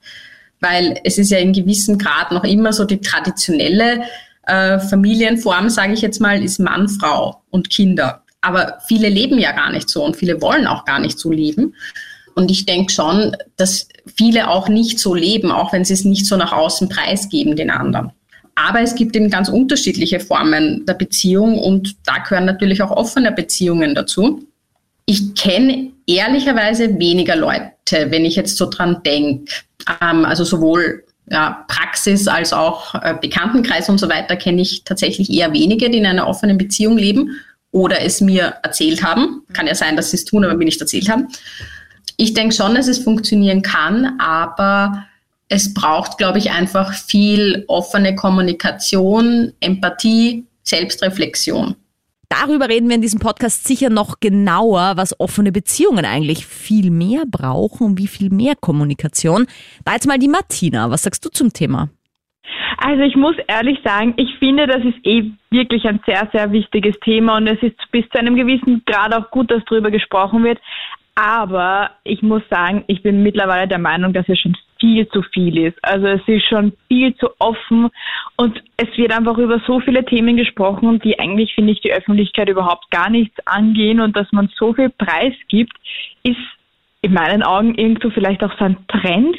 [0.60, 4.04] Weil es ist ja in gewissem Grad noch immer so die traditionelle
[4.46, 8.22] äh, Familienform, sage ich jetzt mal, ist Mann, Frau und Kinder.
[8.40, 11.74] Aber viele leben ja gar nicht so und viele wollen auch gar nicht so leben.
[12.34, 16.26] Und ich denke schon, dass viele auch nicht so leben, auch wenn sie es nicht
[16.26, 18.12] so nach außen preisgeben den anderen.
[18.54, 23.32] Aber es gibt eben ganz unterschiedliche Formen der Beziehung und da gehören natürlich auch offene
[23.32, 24.46] Beziehungen dazu.
[25.06, 29.52] Ich kenne ehrlicherweise weniger Leute, wenn ich jetzt so dran denke.
[30.00, 35.30] Ähm, also sowohl ja, Praxis als auch äh, Bekanntenkreis und so weiter kenne ich tatsächlich
[35.30, 37.36] eher wenige, die in einer offenen Beziehung leben
[37.70, 39.42] oder es mir erzählt haben.
[39.52, 41.28] Kann ja sein, dass sie es tun, aber mir nicht erzählt haben.
[42.16, 45.06] Ich denke schon, dass es funktionieren kann, aber
[45.54, 51.76] es braucht, glaube ich, einfach viel offene Kommunikation, Empathie, Selbstreflexion.
[52.28, 57.24] Darüber reden wir in diesem Podcast sicher noch genauer, was offene Beziehungen eigentlich viel mehr
[57.30, 59.46] brauchen und wie viel mehr Kommunikation.
[59.84, 60.90] Da jetzt mal die Martina.
[60.90, 61.90] Was sagst du zum Thema?
[62.78, 66.98] Also ich muss ehrlich sagen, ich finde, das ist eh wirklich ein sehr, sehr wichtiges
[67.04, 70.58] Thema und es ist bis zu einem gewissen Grad auch gut, dass darüber gesprochen wird.
[71.14, 75.56] Aber ich muss sagen, ich bin mittlerweile der Meinung, dass wir schon viel zu viel
[75.56, 75.78] ist.
[75.82, 77.88] Also es ist schon viel zu offen
[78.36, 82.50] und es wird einfach über so viele Themen gesprochen, die eigentlich, finde ich, die Öffentlichkeit
[82.50, 85.72] überhaupt gar nichts angehen und dass man so viel Preis gibt,
[86.22, 86.36] ist
[87.00, 89.36] in meinen Augen irgendwo vielleicht auch so ein Trend,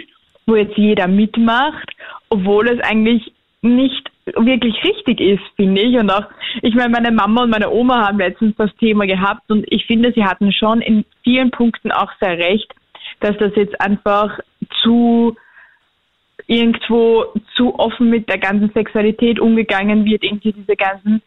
[0.48, 1.92] wo jetzt jeder mitmacht,
[2.30, 3.32] obwohl es eigentlich
[3.62, 5.96] nicht wirklich richtig ist, finde ich.
[5.96, 6.26] Und auch,
[6.64, 10.12] ich meine, meine Mama und meine Oma haben letztens das Thema gehabt und ich finde,
[10.14, 12.74] sie hatten schon in vielen Punkten auch sehr recht,
[13.20, 14.40] dass das jetzt einfach
[14.82, 15.36] zu
[16.48, 17.26] irgendwo
[17.56, 21.22] zu offen mit der ganzen Sexualität umgegangen wird, irgendwie diese ganzen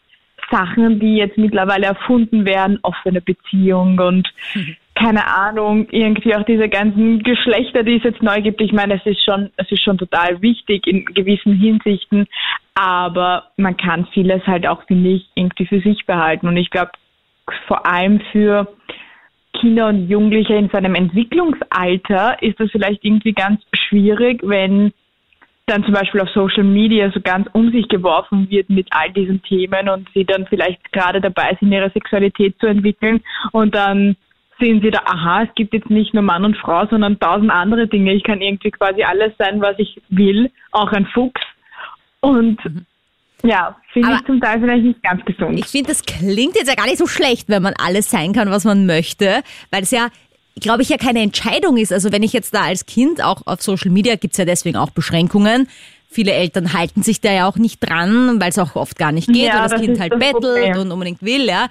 [0.50, 4.76] Sachen, die jetzt mittlerweile erfunden werden, offene Beziehung und mhm.
[4.94, 8.60] keine Ahnung, irgendwie auch diese ganzen Geschlechter, die es jetzt neu gibt.
[8.60, 12.26] Ich meine, es ist schon, es ist schon total wichtig in gewissen Hinsichten,
[12.74, 16.48] aber man kann vieles halt auch, finde ich, irgendwie für sich behalten.
[16.48, 16.90] Und ich glaube,
[17.68, 18.66] vor allem für
[19.60, 24.92] Kinder und Jugendliche in seinem Entwicklungsalter ist das vielleicht irgendwie ganz schwierig, wenn
[25.66, 29.42] dann zum Beispiel auf Social Media so ganz um sich geworfen wird mit all diesen
[29.42, 33.20] Themen und sie dann vielleicht gerade dabei sind, ihre Sexualität zu entwickeln
[33.52, 34.16] und dann
[34.58, 37.86] sehen sie da, aha, es gibt jetzt nicht nur Mann und Frau, sondern tausend andere
[37.86, 38.12] Dinge.
[38.14, 41.40] Ich kann irgendwie quasi alles sein, was ich will, auch ein Fuchs.
[42.20, 42.86] Und mhm.
[43.42, 45.58] Ja, finde ich zum Teil vielleicht nicht ganz gesund.
[45.58, 48.50] Ich finde, das klingt jetzt ja gar nicht so schlecht, wenn man alles sein kann,
[48.50, 50.08] was man möchte, weil es ja
[50.60, 51.92] glaube ich, ja keine Entscheidung ist.
[51.92, 54.76] Also wenn ich jetzt da als Kind auch auf Social Media gibt es ja deswegen
[54.76, 55.68] auch Beschränkungen.
[56.10, 59.28] Viele Eltern halten sich da ja auch nicht dran, weil es auch oft gar nicht
[59.28, 60.78] geht, ja, weil das, das Kind halt das bettelt Problem.
[60.78, 61.68] und unbedingt will, ja.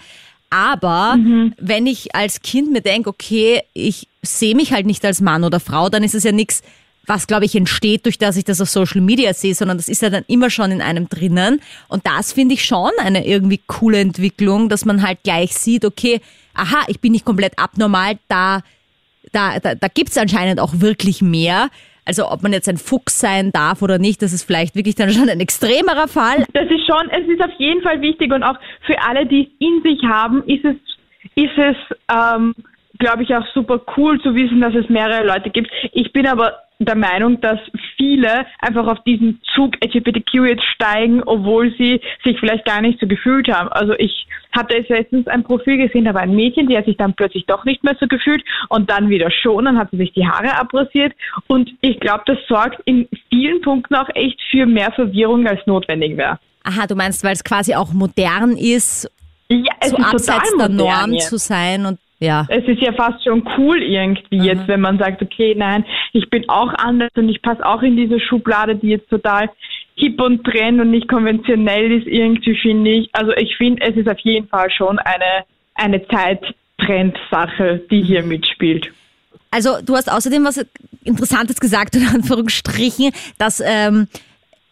[0.49, 1.53] Aber mhm.
[1.58, 5.60] wenn ich als Kind mir denke, okay, ich sehe mich halt nicht als Mann oder
[5.60, 6.62] Frau, dann ist es ja nichts,
[7.08, 10.02] was, glaube ich, entsteht, durch das ich das auf Social Media sehe, sondern das ist
[10.02, 11.62] ja dann immer schon in einem drinnen.
[11.88, 16.22] Und das finde ich schon eine irgendwie coole Entwicklung, dass man halt gleich sieht, okay,
[16.54, 18.62] aha, ich bin nicht komplett abnormal, da
[19.32, 21.70] da, da, da gibt es anscheinend auch wirklich mehr.
[22.06, 25.10] Also ob man jetzt ein Fuchs sein darf oder nicht, das ist vielleicht wirklich dann
[25.10, 26.46] schon ein extremerer Fall.
[26.54, 29.48] Das ist schon, es ist auf jeden Fall wichtig und auch für alle, die es
[29.60, 30.76] in sich haben, ist es,
[31.36, 31.76] ist es,
[32.10, 32.56] ähm,
[32.98, 35.70] glaube ich, auch super cool zu wissen, dass es mehrere Leute gibt.
[35.91, 37.60] Ich bin aber der Meinung, dass
[37.96, 43.08] viele einfach auf diesen Zug LGBTQ jetzt steigen, obwohl sie sich vielleicht gar nicht so
[43.08, 43.70] gefühlt haben.
[43.70, 46.98] Also ich hatte jetzt letztens ein Profil gesehen, da war ein Mädchen, die hat sich
[46.98, 50.13] dann plötzlich doch nicht mehr so gefühlt und dann wieder schon, dann hat sie sich
[50.13, 51.13] die Haare abrasiert
[51.48, 56.18] und ich glaube, das sorgt in vielen Punkten auch echt für mehr Verwirrung als notwendig
[56.18, 56.40] wäre.
[56.63, 59.10] Aha, du meinst, weil es quasi auch modern ist,
[59.50, 61.30] ja, so abseits der Norm jetzt.
[61.30, 62.45] zu sein und ja.
[62.49, 64.43] Es ist ja fast schon cool irgendwie mhm.
[64.43, 67.95] jetzt, wenn man sagt, okay, nein, ich bin auch anders und ich passe auch in
[67.95, 69.49] diese Schublade, die jetzt total
[69.95, 73.10] hip und trend und nicht konventionell ist irgendwie, finde ich.
[73.13, 78.30] Also ich finde, es ist auf jeden Fall schon eine, eine Zeittrendsache, die hier mhm.
[78.30, 78.91] mitspielt.
[79.51, 80.65] Also du hast außerdem was
[81.03, 84.08] Interessantes gesagt, in Anführungsstrichen, dass ähm,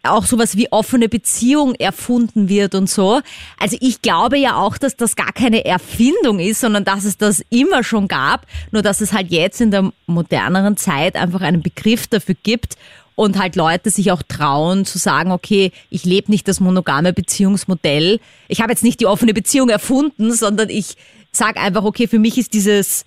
[0.05, 3.21] auch sowas wie offene Beziehung erfunden wird und so.
[3.59, 7.43] Also ich glaube ja auch, dass das gar keine Erfindung ist, sondern dass es das
[7.49, 12.07] immer schon gab, nur dass es halt jetzt in der moderneren Zeit einfach einen Begriff
[12.07, 12.75] dafür gibt
[13.15, 18.19] und halt Leute sich auch trauen zu sagen, okay, ich lebe nicht das monogame Beziehungsmodell.
[18.47, 20.97] Ich habe jetzt nicht die offene Beziehung erfunden, sondern ich
[21.31, 23.05] sage einfach, okay, für mich ist dieses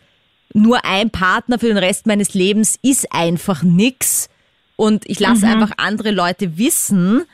[0.54, 4.28] nur ein Partner für den Rest meines Lebens ist einfach nix
[4.78, 5.52] und ich lasse mhm.
[5.54, 7.24] einfach andere Leute wissen.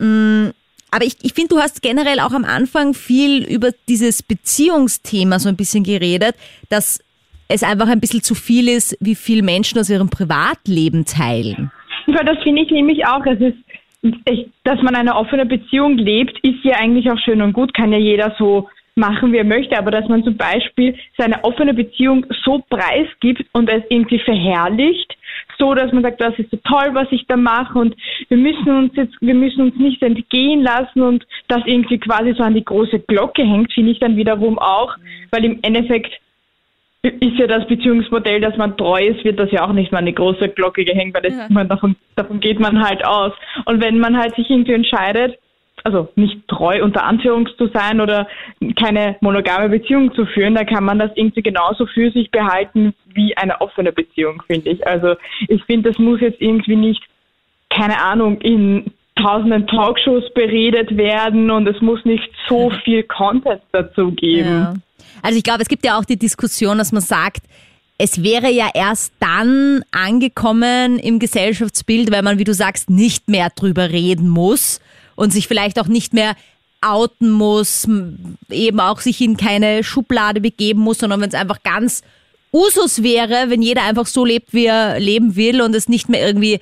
[0.00, 0.48] Mm,
[0.90, 5.48] aber ich, ich finde, du hast generell auch am Anfang viel über dieses Beziehungsthema so
[5.48, 6.34] ein bisschen geredet,
[6.68, 7.00] dass
[7.48, 11.70] es einfach ein bisschen zu viel ist, wie viel Menschen aus ihrem Privatleben teilen.
[12.06, 13.24] Ja, das finde ich nämlich auch.
[13.26, 17.74] Es ist, dass man eine offene Beziehung lebt, ist ja eigentlich auch schön und gut,
[17.74, 21.74] kann ja jeder so machen, wie er möchte, aber dass man zum Beispiel seine offene
[21.74, 25.16] Beziehung so preisgibt und es irgendwie verherrlicht,
[25.58, 27.94] so, dass man sagt, das ist so toll, was ich da mache und
[28.28, 32.42] wir müssen uns jetzt, wir müssen uns nicht entgehen lassen und das irgendwie quasi so
[32.42, 34.96] an die große Glocke hängt, finde ich dann wiederum auch,
[35.30, 36.12] weil im Endeffekt
[37.02, 40.06] ist ja das Beziehungsmodell, dass man treu ist, wird das ja auch nicht mal an
[40.06, 41.46] die große Glocke gehängt, weil das, ja.
[41.50, 43.32] man, davon, davon geht man halt aus.
[43.64, 45.38] Und wenn man halt sich irgendwie entscheidet,
[45.86, 48.26] also nicht treu unter Anführungs zu sein oder
[48.76, 53.36] keine monogame Beziehung zu führen, da kann man das irgendwie genauso für sich behalten wie
[53.36, 54.84] eine offene Beziehung, finde ich.
[54.84, 55.14] Also
[55.46, 57.02] ich finde, das muss jetzt irgendwie nicht,
[57.70, 64.10] keine Ahnung, in tausenden Talkshows beredet werden und es muss nicht so viel Content dazu
[64.10, 64.48] geben.
[64.48, 64.74] Ja.
[65.22, 67.42] Also ich glaube, es gibt ja auch die Diskussion, dass man sagt,
[67.96, 73.50] es wäre ja erst dann angekommen im Gesellschaftsbild, weil man, wie du sagst, nicht mehr
[73.54, 74.80] drüber reden muss
[75.16, 76.36] und sich vielleicht auch nicht mehr
[76.80, 77.88] outen muss,
[78.50, 82.02] eben auch sich in keine Schublade begeben muss, sondern wenn es einfach ganz
[82.52, 86.24] Usus wäre, wenn jeder einfach so lebt, wie er leben will und es nicht mehr
[86.24, 86.60] irgendwie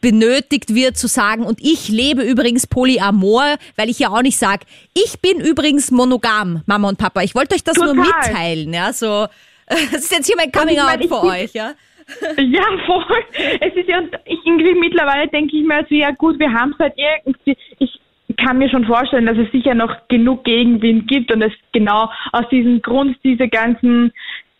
[0.00, 4.66] benötigt wird zu sagen, und ich lebe übrigens Polyamor, weil ich ja auch nicht sage,
[4.92, 7.22] ich bin übrigens monogam, Mama und Papa.
[7.22, 7.94] Ich wollte euch das Total.
[7.94, 9.26] nur mitteilen, ja, so.
[9.66, 11.72] Das ist jetzt hier mein Coming ich mein, Out ich für euch, ja.
[12.38, 13.24] Ja, voll.
[13.60, 16.78] Es ist ja, ich irgendwie mittlerweile denke ich mir so, ja gut, wir haben es
[16.78, 18.00] halt irgendwie, ich
[18.36, 22.48] kann mir schon vorstellen, dass es sicher noch genug Gegenwind gibt und es genau aus
[22.50, 24.12] diesem Grund diese ganzen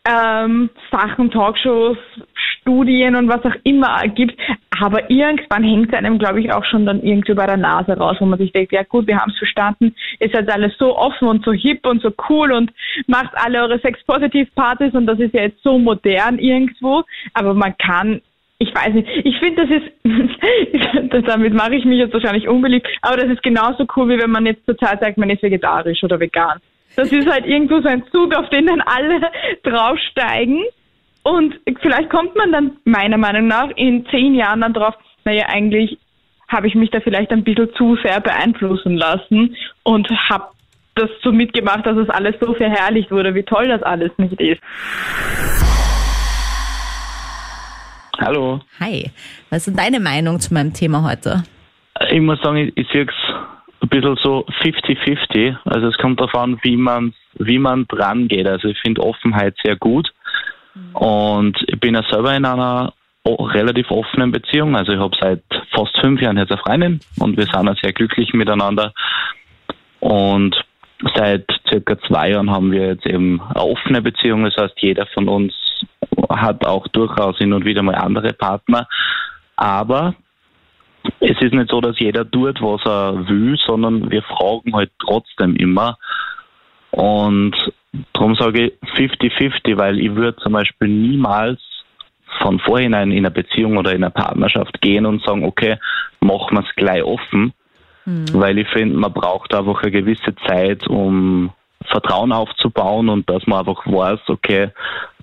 [0.07, 1.97] ähm, Sachen, Talkshows,
[2.65, 4.41] Studien und was auch immer gibt.
[4.81, 8.17] Aber irgendwann hängt es einem, glaube ich, auch schon dann irgendwie bei der Nase raus,
[8.21, 11.29] wo man sich denkt, ja gut, wir haben es verstanden, ist jetzt alles so offen
[11.29, 12.73] und so hip und so cool und
[13.07, 17.03] macht alle eure Sex-Positiv-Partys und das ist ja jetzt so modern irgendwo.
[17.35, 18.23] Aber man kann
[18.59, 19.09] ich weiß nicht.
[19.25, 23.85] Ich finde, das ist, damit mache ich mich jetzt wahrscheinlich unbeliebt, aber das ist genauso
[23.97, 26.61] cool, wie wenn man jetzt zur Zeit sagt, man ist vegetarisch oder vegan.
[26.97, 29.21] Das ist halt irgendwo so ein Zug, auf den dann alle
[29.65, 30.63] draufsteigen.
[31.25, 35.99] Und vielleicht kommt man dann meiner Meinung nach in zehn Jahren dann drauf, naja, eigentlich
[36.49, 40.49] habe ich mich da vielleicht ein bisschen zu sehr beeinflussen lassen und habe
[40.95, 44.61] das so mitgemacht, dass es alles so verherrlicht wurde, wie toll das alles nicht ist.
[48.21, 48.61] Hallo.
[48.79, 49.11] Hi.
[49.49, 51.43] Was ist deine Meinung zu meinem Thema heute?
[52.11, 53.35] Ich muss sagen, ich, ich sehe es
[53.81, 55.57] ein bisschen so 50-50.
[55.65, 58.47] Also es kommt darauf an, wie man, wie man dran geht.
[58.47, 60.13] Also ich finde Offenheit sehr gut.
[60.93, 62.93] Und ich bin ja selber in einer
[63.27, 64.77] relativ offenen Beziehung.
[64.77, 65.43] Also ich habe seit
[65.75, 68.93] fast fünf Jahren jetzt eine Freundin und wir sind auch sehr glücklich miteinander.
[70.01, 70.55] Und
[71.15, 74.45] seit circa zwei Jahren haben wir jetzt eben eine offene Beziehung.
[74.45, 75.55] Das heißt, jeder von uns
[76.29, 78.87] hat auch durchaus hin und wieder mal andere Partner.
[79.57, 80.15] Aber
[81.21, 85.57] es ist nicht so, dass jeder tut, was er will, sondern wir fragen halt trotzdem
[85.57, 85.99] immer.
[86.95, 87.55] Und
[88.13, 91.61] darum sage ich 50-50, weil ich würde zum Beispiel niemals
[92.41, 95.77] von vorhinein in eine Beziehung oder in eine Partnerschaft gehen und sagen, okay,
[96.21, 97.53] machen wir es gleich offen,
[98.33, 101.51] weil ich finde, man braucht einfach eine gewisse Zeit, um
[101.87, 104.71] Vertrauen aufzubauen und dass man einfach weiß, okay,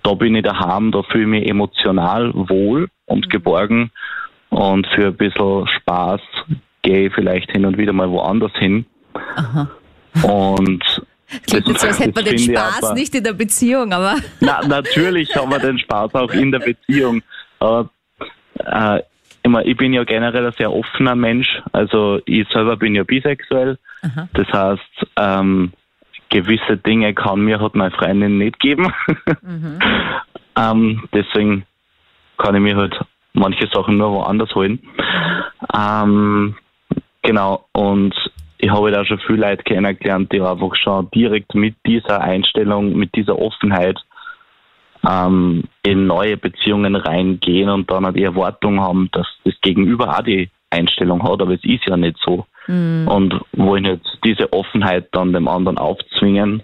[0.03, 3.91] da bin ich daheim, da fühle ich mich emotional wohl und geborgen.
[4.49, 6.21] Und für ein bisschen Spaß
[6.81, 8.85] gehe ich vielleicht hin und wieder mal woanders hin.
[10.23, 10.83] Und
[11.47, 14.65] Klingt jetzt so, als hätte man den Spaß aber- nicht in der Beziehung, aber na,
[14.67, 17.21] natürlich haben wir den Spaß auch in der Beziehung.
[17.59, 17.89] Aber
[18.55, 19.01] äh,
[19.43, 21.47] immer, ich bin ja generell ein sehr offener Mensch.
[21.71, 23.77] Also ich selber bin ja bisexuell.
[24.33, 25.73] Das heißt, ähm,
[26.29, 28.91] gewisse Dinge kann mir halt meine Freundin nicht geben.
[30.57, 31.65] ähm, deswegen
[32.37, 32.99] kann ich mir halt
[33.33, 34.79] manche Sachen nur woanders holen.
[35.77, 36.55] Ähm,
[37.21, 38.13] genau, und
[38.61, 42.95] ich habe halt auch schon viele Leute kennengelernt, die einfach schon direkt mit dieser Einstellung,
[42.95, 43.97] mit dieser Offenheit
[45.07, 50.21] ähm, in neue Beziehungen reingehen und dann auch die Erwartung haben, dass das Gegenüber auch
[50.21, 52.45] die Einstellung hat, aber es ist ja nicht so.
[53.07, 56.61] Und wollen jetzt diese Offenheit dann dem anderen aufzwingen.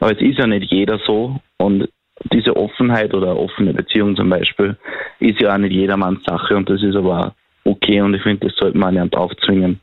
[0.00, 1.88] Aber es ist ja nicht jeder so und
[2.30, 4.76] diese Offenheit oder offene Beziehung zum Beispiel
[5.18, 8.56] ist ja auch nicht jedermanns Sache und das ist aber okay und ich finde, das
[8.56, 9.80] sollte man nicht aufzwingen.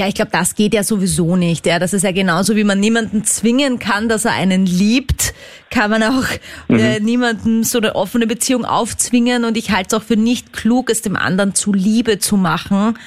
[0.00, 1.66] Ja, ich glaube, das geht ja sowieso nicht.
[1.66, 5.34] Ja, das ist ja genauso, wie man niemanden zwingen kann, dass er einen liebt,
[5.68, 6.24] kann man auch
[6.70, 9.44] äh, niemandem so eine offene Beziehung aufzwingen.
[9.44, 12.98] Und ich halte es auch für nicht klug, es dem anderen zu Liebe zu machen,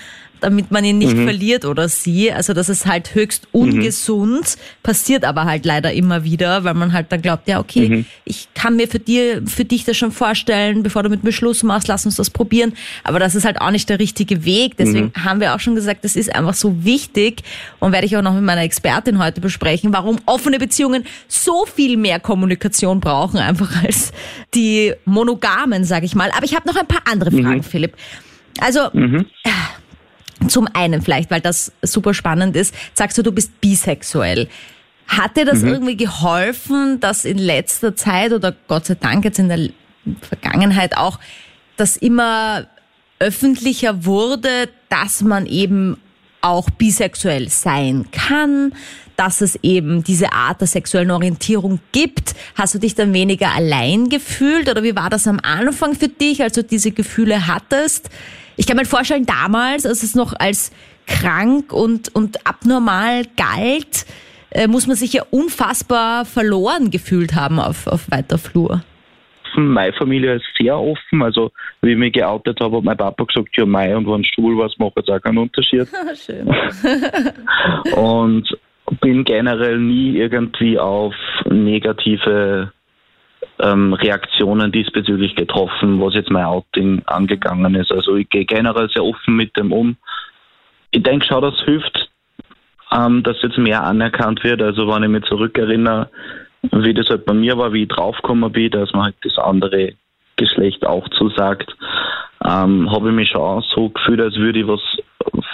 [0.44, 2.32] damit man ihn nicht verliert oder sie.
[2.32, 7.12] Also das ist halt höchst ungesund, passiert aber halt leider immer wieder, weil man halt
[7.12, 11.04] dann glaubt, ja, okay, ich kann mir für dir, für dich das schon vorstellen, bevor
[11.04, 12.74] du mit mir Schluss machst, lass uns das probieren.
[13.04, 14.78] Aber das ist halt auch nicht der richtige Weg.
[14.78, 17.44] Deswegen haben wir auch schon gesagt, das ist einfach so wichtig
[17.80, 21.98] und werde ich auch noch mit meiner Expertin heute besprechen, warum offene Beziehungen so viel
[21.98, 24.12] mehr Kommunikation brauchen, einfach als
[24.54, 26.30] die monogamen, sage ich mal.
[26.36, 27.94] Aber ich habe noch ein paar andere Fragen, Philipp.
[28.60, 28.90] Also
[30.50, 34.48] zum einen vielleicht, weil das super spannend ist, sagst du, du bist bisexuell.
[35.08, 39.50] Hat dir das irgendwie geholfen, dass in letzter Zeit oder Gott sei Dank jetzt in
[39.50, 39.70] der
[40.22, 41.20] Vergangenheit auch,
[41.76, 42.68] das immer
[43.20, 45.98] öffentlicher wurde, dass man eben
[46.44, 48.74] auch bisexuell sein kann,
[49.16, 52.36] dass es eben diese Art der sexuellen Orientierung gibt.
[52.56, 56.42] Hast du dich dann weniger allein gefühlt oder wie war das am Anfang für dich,
[56.42, 58.10] als du diese Gefühle hattest?
[58.56, 60.72] Ich kann mir vorstellen, damals, als es noch als
[61.08, 64.06] krank und, und abnormal galt,
[64.52, 68.84] äh, muss man sich ja unfassbar verloren gefühlt haben auf, auf weiter Flur.
[69.56, 71.22] Meine Familie ist sehr offen.
[71.22, 71.51] Also,
[71.82, 74.78] wie ich mich geoutet habe, hat mein Papa gesagt, ja, Mai und wenn Stuhl was
[74.78, 75.88] macht jetzt auch keinen Unterschied.
[76.16, 76.47] Schön.
[77.95, 78.47] und
[79.01, 81.16] bin generell nie irgendwie auf
[81.49, 82.72] negative
[83.60, 87.91] ähm, Reaktionen diesbezüglich getroffen, was jetzt mein Outing angegangen ist.
[87.91, 89.97] Also ich gehe generell sehr offen mit dem um.
[90.91, 92.10] Ich denke schon, das hilft,
[92.91, 94.62] ähm, dass jetzt mehr anerkannt wird.
[94.62, 96.10] Also wenn ich mich zurückerinnere,
[96.72, 99.93] wie das halt bei mir war, wie ich draufgekommen bin, dass man halt das andere
[100.36, 101.76] Geschlecht auch zusagt,
[102.43, 104.82] ähm, habe ich mich schon so gefühlt, als würde ich was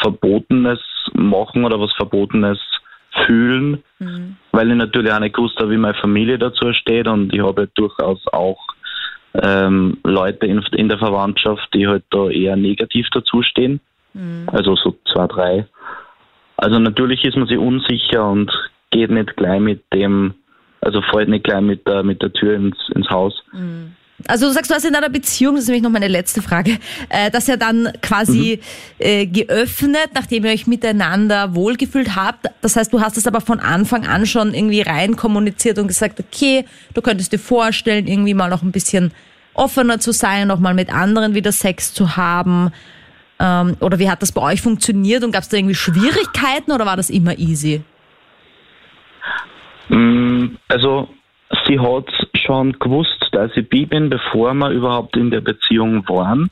[0.02, 0.80] Verbotenes
[1.14, 2.60] machen oder was Verbotenes
[3.26, 4.38] fühlen, mhm.
[4.52, 7.68] weil ich natürlich auch nicht gewusst habe, wie meine Familie dazu steht und ich habe
[7.76, 8.60] durchaus auch
[9.34, 13.80] ähm, Leute in, in, der Verwandtschaft, die halt da eher negativ dazustehen.
[14.14, 14.48] Mhm.
[14.52, 15.66] Also so zwei, drei.
[16.58, 18.52] Also natürlich ist man sich unsicher und
[18.92, 20.34] geht nicht gleich mit dem,
[20.82, 23.34] also fällt nicht gleich mit der, mit der Tür ins, ins Haus.
[23.52, 23.94] Mhm.
[24.28, 26.78] Also du sagst, du hast in einer Beziehung, das ist nämlich noch meine letzte Frage,
[27.08, 29.06] äh, dass er dann quasi mhm.
[29.06, 32.48] äh, geöffnet, nachdem ihr euch miteinander wohlgefühlt habt.
[32.62, 36.20] Das heißt, du hast es aber von Anfang an schon irgendwie rein kommuniziert und gesagt,
[36.20, 39.12] okay, du könntest dir vorstellen, irgendwie mal noch ein bisschen
[39.54, 42.72] offener zu sein, noch mal mit anderen wieder Sex zu haben.
[43.40, 46.86] Ähm, oder wie hat das bei euch funktioniert und gab es da irgendwie Schwierigkeiten oder
[46.86, 47.82] war das immer easy?
[49.90, 51.10] Mm, also
[51.68, 56.50] sie hat schon gewusst, dass ich bi bin, bevor wir überhaupt in der Beziehung waren.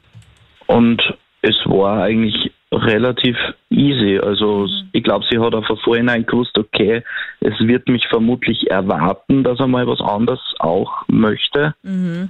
[0.66, 1.02] Und
[1.42, 3.38] es war eigentlich relativ
[3.70, 4.20] easy.
[4.20, 4.90] Also mhm.
[4.92, 7.04] ich glaube, sie hat auch von vornherein gewusst, okay,
[7.40, 11.74] es wird mich vermutlich erwarten, dass er mal was anderes auch möchte.
[11.84, 12.30] Mhm.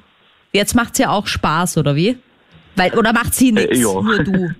[0.51, 2.18] Jetzt macht es ja auch Spaß, oder wie?
[2.76, 4.01] Weil, oder macht sie nichts, äh, ja.
[4.01, 4.55] nur du?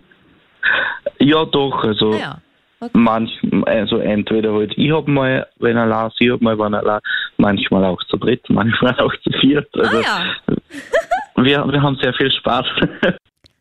[1.20, 1.84] ja, doch.
[1.84, 2.38] Also ah, ja.
[2.80, 2.92] Okay.
[2.94, 3.32] Manch,
[3.66, 7.00] also entweder halt ich hab mal, wenn er la, sie hat mal, wenn er la,
[7.38, 9.68] manchmal auch zu dritt, manchmal auch zu viert.
[9.74, 10.56] Also ah, ja.
[11.44, 12.66] wir, wir haben sehr viel Spaß.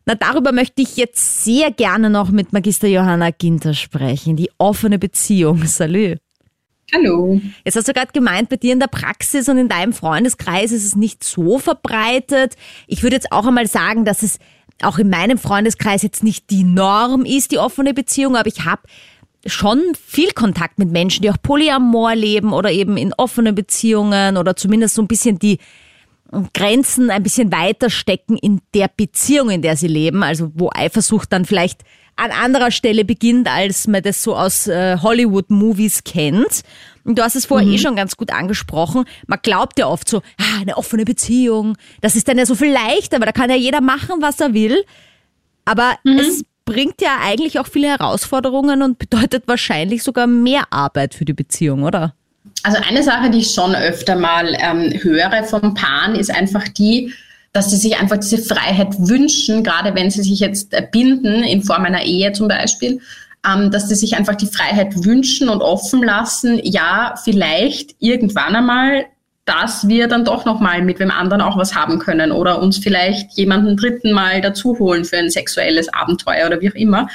[0.05, 4.37] Na, darüber möchte ich jetzt sehr gerne noch mit Magister Johanna Ginter sprechen.
[4.37, 5.57] Die offene Beziehung.
[5.65, 6.15] Salü.
[6.93, 7.41] Hallo.
[7.65, 10.85] Jetzt hast du gerade gemeint, bei dir in der Praxis und in deinem Freundeskreis ist
[10.85, 12.55] es nicht so verbreitet.
[12.87, 14.39] Ich würde jetzt auch einmal sagen, dass es
[14.81, 18.83] auch in meinem Freundeskreis jetzt nicht die Norm ist, die offene Beziehung, aber ich habe
[19.45, 24.55] schon viel Kontakt mit Menschen, die auch Polyamor leben oder eben in offenen Beziehungen oder
[24.55, 25.59] zumindest so ein bisschen die
[26.53, 31.31] Grenzen ein bisschen weiter stecken in der Beziehung, in der sie leben, also wo Eifersucht
[31.31, 31.83] dann vielleicht
[32.17, 36.63] an anderer Stelle beginnt, als man das so aus äh, Hollywood-Movies kennt.
[37.03, 37.75] Und du hast es vorher eh mhm.
[37.75, 39.05] eh schon ganz gut angesprochen.
[39.27, 42.71] Man glaubt ja oft so, ah, eine offene Beziehung, das ist dann ja so viel
[42.71, 44.83] leichter, weil da kann ja jeder machen, was er will.
[45.63, 46.19] Aber mhm.
[46.19, 51.33] es bringt ja eigentlich auch viele Herausforderungen und bedeutet wahrscheinlich sogar mehr Arbeit für die
[51.33, 52.13] Beziehung, oder?
[52.63, 57.13] Also eine Sache, die ich schon öfter mal ähm, höre vom Paaren, ist einfach die,
[57.57, 61.85] dass sie sich einfach diese Freiheit wünschen, gerade wenn sie sich jetzt binden, in Form
[61.85, 63.01] einer Ehe zum Beispiel,
[63.43, 69.05] ähm, dass sie sich einfach die Freiheit wünschen und offen lassen, ja, vielleicht irgendwann einmal,
[69.45, 73.31] dass wir dann doch nochmal mit wem anderen auch was haben können oder uns vielleicht
[73.39, 77.07] jemanden dritten mal dazu holen für ein sexuelles Abenteuer oder wie auch immer.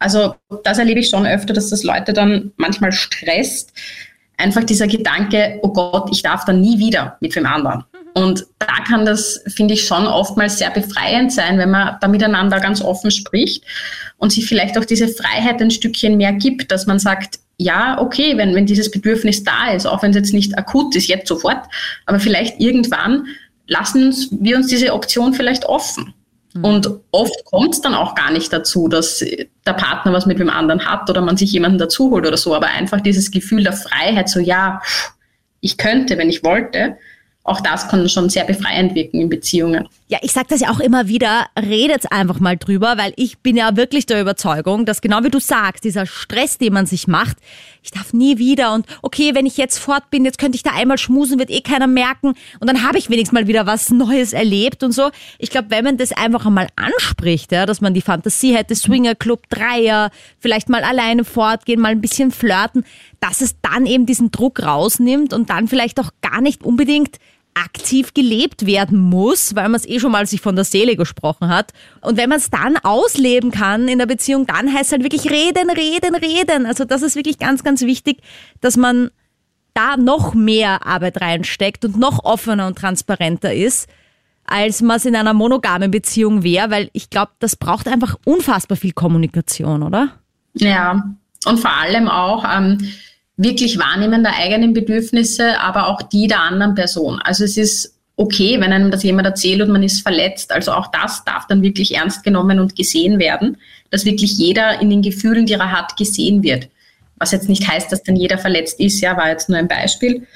[0.00, 0.34] Also
[0.64, 3.72] das erlebe ich schon öfter, dass das Leute dann manchmal stresst.
[4.36, 7.84] Einfach dieser Gedanke, oh Gott, ich darf dann nie wieder mit wem anderen.
[8.14, 12.60] Und da kann das, finde ich, schon oftmals sehr befreiend sein, wenn man da miteinander
[12.60, 13.62] ganz offen spricht
[14.16, 18.36] und sich vielleicht auch diese Freiheit ein Stückchen mehr gibt, dass man sagt, ja, okay,
[18.36, 21.66] wenn, wenn dieses Bedürfnis da ist, auch wenn es jetzt nicht akut ist, jetzt sofort,
[22.04, 23.26] aber vielleicht irgendwann
[23.66, 26.14] lassen wir uns diese Option vielleicht offen.
[26.56, 26.64] Mhm.
[26.64, 29.18] Und oft kommt es dann auch gar nicht dazu, dass
[29.66, 32.54] der Partner was mit dem anderen hat oder man sich jemanden dazu holt oder so,
[32.54, 34.80] aber einfach dieses Gefühl der Freiheit, so ja,
[35.60, 36.96] ich könnte, wenn ich wollte,
[37.46, 39.88] auch das kann schon sehr befreiend wirken in Beziehungen.
[40.08, 43.56] Ja, ich sage das ja auch immer wieder, redet einfach mal drüber, weil ich bin
[43.56, 47.38] ja wirklich der Überzeugung, dass genau wie du sagst, dieser Stress, den man sich macht,
[47.82, 50.70] ich darf nie wieder und okay, wenn ich jetzt fort bin, jetzt könnte ich da
[50.74, 54.32] einmal schmusen, wird eh keiner merken und dann habe ich wenigstens mal wieder was Neues
[54.32, 55.10] erlebt und so.
[55.38, 59.48] Ich glaube, wenn man das einfach einmal anspricht, ja, dass man die Fantasie hätte, Swingerclub,
[59.48, 62.84] Dreier, vielleicht mal alleine fortgehen, mal ein bisschen flirten,
[63.20, 67.18] dass es dann eben diesen Druck rausnimmt und dann vielleicht auch gar nicht unbedingt
[67.56, 71.48] aktiv gelebt werden muss, weil man es eh schon mal sich von der Seele gesprochen
[71.48, 71.72] hat.
[72.02, 75.30] Und wenn man es dann ausleben kann in der Beziehung, dann heißt es halt wirklich
[75.30, 76.66] reden, reden, reden.
[76.66, 78.18] Also das ist wirklich ganz, ganz wichtig,
[78.60, 79.10] dass man
[79.72, 83.88] da noch mehr Arbeit reinsteckt und noch offener und transparenter ist,
[84.44, 88.76] als man es in einer monogamen Beziehung wäre, weil ich glaube, das braucht einfach unfassbar
[88.76, 90.10] viel Kommunikation, oder?
[90.54, 91.04] Ja,
[91.46, 92.78] und vor allem auch, ähm,
[93.36, 97.20] wirklich Wahrnehmen der eigenen Bedürfnisse, aber auch die der anderen Person.
[97.22, 100.50] Also es ist okay, wenn einem das jemand erzählt und man ist verletzt.
[100.52, 103.58] Also auch das darf dann wirklich ernst genommen und gesehen werden,
[103.90, 106.68] dass wirklich jeder in den Gefühlen, die er hat, gesehen wird.
[107.18, 110.26] Was jetzt nicht heißt, dass dann jeder verletzt ist, ja, war jetzt nur ein Beispiel.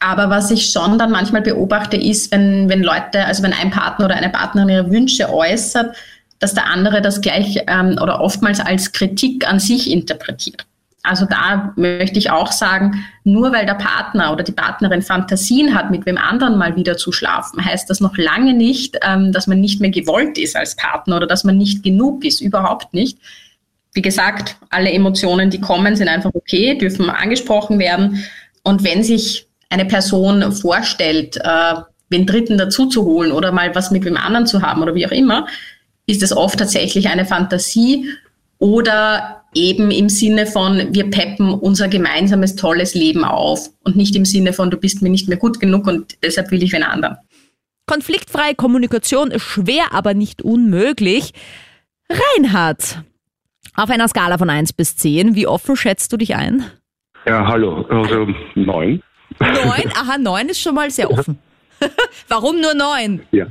[0.00, 4.04] Aber was ich schon dann manchmal beobachte, ist, wenn, wenn Leute, also wenn ein Partner
[4.04, 5.96] oder eine Partnerin ihre Wünsche äußert,
[6.38, 10.67] dass der andere das gleich ähm, oder oftmals als Kritik an sich interpretiert.
[11.02, 15.90] Also da möchte ich auch sagen, nur weil der Partner oder die Partnerin Fantasien hat,
[15.90, 19.60] mit wem anderen mal wieder zu schlafen, heißt das noch lange nicht, ähm, dass man
[19.60, 23.18] nicht mehr gewollt ist als Partner oder dass man nicht genug ist, überhaupt nicht.
[23.94, 28.24] Wie gesagt, alle Emotionen, die kommen, sind einfach okay, dürfen angesprochen werden.
[28.62, 31.74] Und wenn sich eine Person vorstellt, äh,
[32.10, 35.06] den Dritten dazu zu holen oder mal was mit wem anderen zu haben oder wie
[35.06, 35.46] auch immer,
[36.06, 38.08] ist es oft tatsächlich eine Fantasie
[38.58, 44.24] oder eben im Sinne von, wir peppen unser gemeinsames tolles Leben auf und nicht im
[44.24, 47.16] Sinne von, du bist mir nicht mehr gut genug und deshalb will ich wen anderen.
[47.86, 51.32] Konfliktfreie Kommunikation ist schwer, aber nicht unmöglich.
[52.08, 53.02] Reinhard,
[53.74, 56.64] auf einer Skala von 1 bis 10, wie offen schätzt du dich ein?
[57.26, 59.02] Ja, hallo, also 9.
[59.40, 59.92] 9?
[59.94, 61.38] Aha, 9 ist schon mal sehr offen.
[62.28, 63.20] Warum nur 9?
[63.32, 63.46] Ja.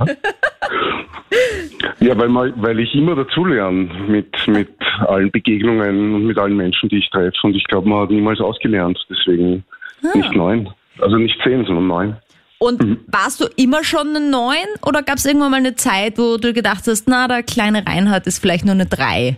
[2.00, 4.70] Ja, weil, mal, weil ich immer dazulerne mit, mit
[5.08, 7.36] allen Begegnungen und mit allen Menschen, die ich treffe.
[7.44, 8.98] Und ich glaube, man hat niemals ausgelernt.
[9.10, 9.64] Deswegen
[10.04, 10.18] ah.
[10.18, 10.70] nicht neun.
[11.00, 12.18] Also nicht zehn, sondern neun.
[12.60, 13.00] Und mhm.
[13.08, 16.54] warst du immer schon eine neun oder gab es irgendwann mal eine Zeit, wo du
[16.54, 19.38] gedacht hast, na, der kleine Reinhard ist vielleicht nur eine drei?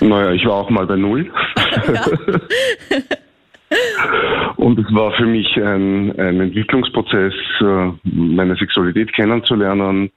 [0.00, 1.30] Naja, ich war auch mal bei null.
[2.88, 3.02] Es
[4.94, 10.10] war für mich ein, ein Entwicklungsprozess, äh, meine Sexualität kennenzulernen,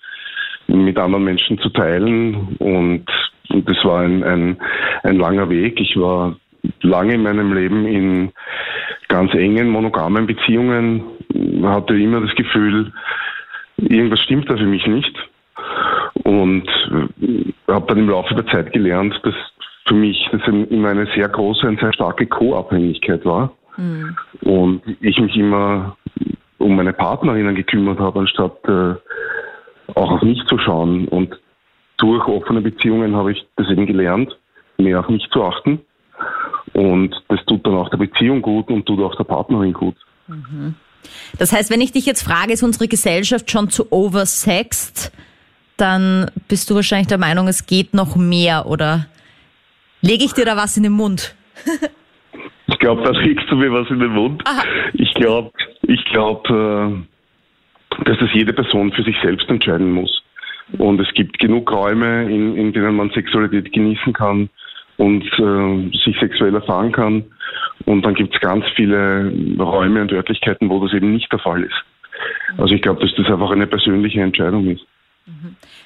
[0.67, 3.05] mit anderen Menschen zu teilen und,
[3.49, 4.57] und das war ein, ein,
[5.03, 5.79] ein langer Weg.
[5.79, 6.35] Ich war
[6.81, 8.31] lange in meinem Leben in
[9.07, 11.03] ganz engen monogamen Beziehungen,
[11.63, 12.91] hatte immer das Gefühl,
[13.77, 15.15] irgendwas stimmt da für mich nicht
[16.23, 16.69] und
[17.67, 19.35] habe dann im Laufe der Zeit gelernt, dass
[19.87, 23.51] für mich das immer eine sehr große und sehr starke Co-Abhängigkeit war.
[23.79, 24.17] Mhm.
[24.41, 25.97] Und ich mich immer
[26.57, 28.95] um meine Partnerinnen gekümmert habe, anstatt äh,
[29.95, 31.07] auch auf mich zu schauen.
[31.07, 31.39] Und
[31.97, 34.37] durch offene Beziehungen habe ich das eben gelernt,
[34.77, 35.79] mehr auf mich zu achten.
[36.73, 39.95] Und das tut dann auch der Beziehung gut und tut auch der Partnerin gut.
[40.27, 40.75] Mhm.
[41.37, 45.11] Das heißt, wenn ich dich jetzt frage, ist unsere Gesellschaft schon zu oversexed,
[45.77, 49.07] dann bist du wahrscheinlich der Meinung, es geht noch mehr oder
[50.01, 51.35] lege ich dir da was in den Mund?
[52.67, 54.41] ich glaube, da legst du mir was in den Mund.
[54.45, 54.63] Aha.
[54.93, 55.51] Ich glaube,
[55.83, 57.05] ich glaube,
[57.99, 60.23] äh, dass das jede Person für sich selbst entscheiden muss.
[60.77, 64.49] Und es gibt genug Räume, in, in denen man Sexualität genießen kann
[64.97, 67.23] und äh, sich sexuell erfahren kann.
[67.85, 71.63] Und dann gibt es ganz viele Räume und Örtlichkeiten, wo das eben nicht der Fall
[71.63, 71.83] ist.
[72.57, 74.85] Also ich glaube, dass das einfach eine persönliche Entscheidung ist.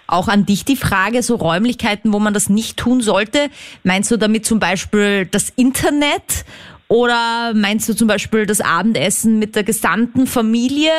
[0.08, 3.50] Auch an dich die Frage, so Räumlichkeiten, wo man das nicht tun sollte.
[3.84, 6.46] Meinst du damit zum Beispiel das Internet
[6.88, 10.92] oder meinst du zum Beispiel das Abendessen mit der gesamten Familie?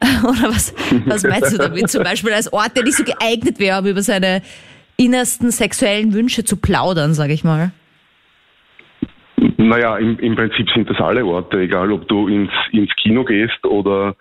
[0.24, 0.74] Oder was,
[1.06, 1.88] was meinst du damit?
[1.88, 4.42] Zum Beispiel als Ort, der nicht so geeignet wäre, um über seine
[4.96, 7.72] innersten sexuellen Wünsche zu plaudern, sage ich mal.
[9.58, 13.64] Naja, im, im Prinzip sind das alle Orte, egal ob du ins, ins Kino gehst
[13.64, 14.16] oder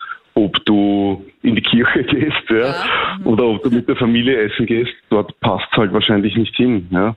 [0.45, 2.85] ob du in die Kirche gehst, ja, ja.
[3.19, 3.27] Mhm.
[3.27, 6.87] oder ob du mit der Familie essen gehst, dort passt es halt wahrscheinlich nicht hin,
[6.91, 7.15] ja.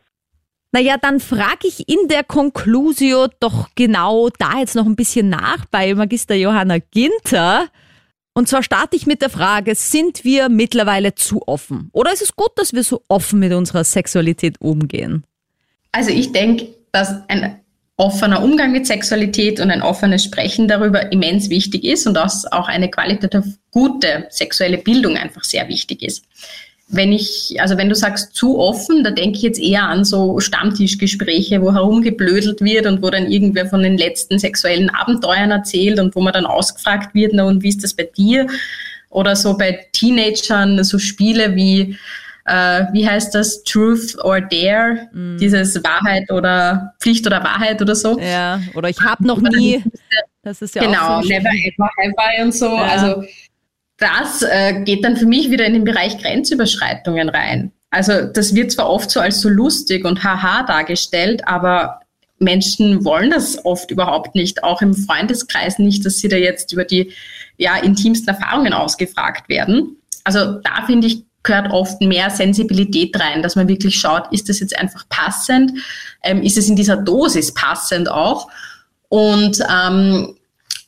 [0.73, 5.67] Naja, dann frage ich in der Conclusio doch genau da jetzt noch ein bisschen nach
[5.71, 7.69] bei Magister Johanna Ginter.
[8.33, 11.91] Und zwar starte ich mit der Frage, sind wir mittlerweile zu offen?
[11.93, 15.23] Oder ist es gut, dass wir so offen mit unserer Sexualität umgehen?
[15.93, 17.61] Also ich denke, dass ein
[17.97, 22.69] offener Umgang mit Sexualität und ein offenes Sprechen darüber immens wichtig ist und dass auch
[22.69, 26.25] eine qualitativ gute sexuelle Bildung einfach sehr wichtig ist
[26.89, 30.39] wenn ich, also wenn du sagst zu offen, da denke ich jetzt eher an so
[30.41, 36.15] Stammtischgespräche, wo herumgeblödelt wird und wo dann irgendwer von den letzten sexuellen Abenteuern erzählt und
[36.15, 38.47] wo man dann ausgefragt wird, na und wie ist das bei dir?
[39.09, 41.97] Oder so bei Teenagern so Spiele wie,
[42.47, 45.39] äh, wie heißt das, Truth or Dare, mm.
[45.39, 48.19] dieses Wahrheit oder Pflicht oder Wahrheit oder so.
[48.21, 49.83] Ja, oder ich habe noch nie.
[50.43, 52.67] Das ist ja genau, auch so never ever have I und so.
[52.67, 52.83] Ja.
[52.83, 53.25] Also
[53.97, 57.73] das äh, geht dann für mich wieder in den Bereich Grenzüberschreitungen rein.
[57.91, 62.01] Also das wird zwar oft so als so lustig und haha dargestellt, aber
[62.41, 66.85] Menschen wollen das oft überhaupt nicht, auch im Freundeskreis nicht, dass sie da jetzt über
[66.85, 67.13] die
[67.57, 69.97] ja, intimsten Erfahrungen ausgefragt werden.
[70.25, 74.61] Also da finde ich, gehört oft mehr Sensibilität rein, dass man wirklich schaut, ist das
[74.61, 75.73] jetzt einfach passend,
[76.23, 78.49] ähm, ist es in dieser Dosis passend auch
[79.09, 80.35] und ähm,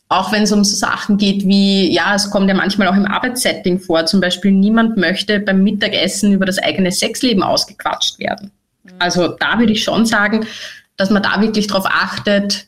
[0.09, 3.07] auch wenn es um so Sachen geht wie, ja, es kommt ja manchmal auch im
[3.07, 8.53] Arbeitssetting vor, zum Beispiel niemand möchte beim Mittagessen über das eigene Sexleben ausgequatscht werden.
[8.85, 8.93] Mhm.
[8.99, 10.47] Also da würde ich schon sagen,
[10.97, 12.67] dass man da wirklich darauf achtet,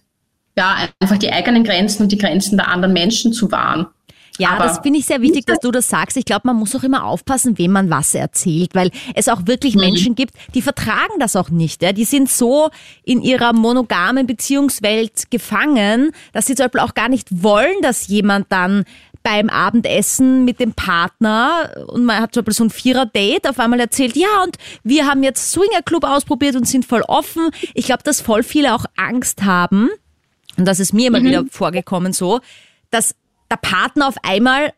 [0.57, 3.87] ja, einfach die eigenen Grenzen und die Grenzen der anderen Menschen zu wahren.
[4.39, 6.17] Ja, Aber das finde ich sehr wichtig, dass du das sagst.
[6.17, 9.75] Ich glaube, man muss auch immer aufpassen, wem man was erzählt, weil es auch wirklich
[9.75, 9.81] mhm.
[9.81, 11.83] Menschen gibt, die vertragen das auch nicht.
[11.83, 11.93] Ja?
[11.93, 12.71] Die sind so
[13.05, 18.47] in ihrer monogamen Beziehungswelt gefangen, dass sie zum Beispiel auch gar nicht wollen, dass jemand
[18.51, 18.85] dann
[19.25, 23.81] beim Abendessen mit dem Partner und man hat zum Beispiel so ein Vierer-Date auf einmal
[23.81, 27.51] erzählt, ja und wir haben jetzt Swinger Club ausprobiert und sind voll offen.
[27.75, 29.91] Ich glaube, dass voll viele auch Angst haben
[30.57, 31.25] und das ist mir immer mhm.
[31.25, 32.41] wieder vorgekommen so,
[32.91, 33.15] dass
[33.51, 34.73] der Partner auf einmal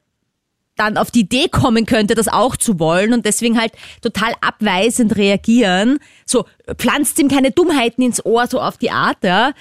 [0.80, 5.14] dann auf die Idee kommen könnte, das auch zu wollen und deswegen halt total abweisend
[5.14, 5.98] reagieren.
[6.24, 6.46] So
[6.78, 9.52] pflanzt ihm keine Dummheiten ins Ohr, so auf die Art, ja.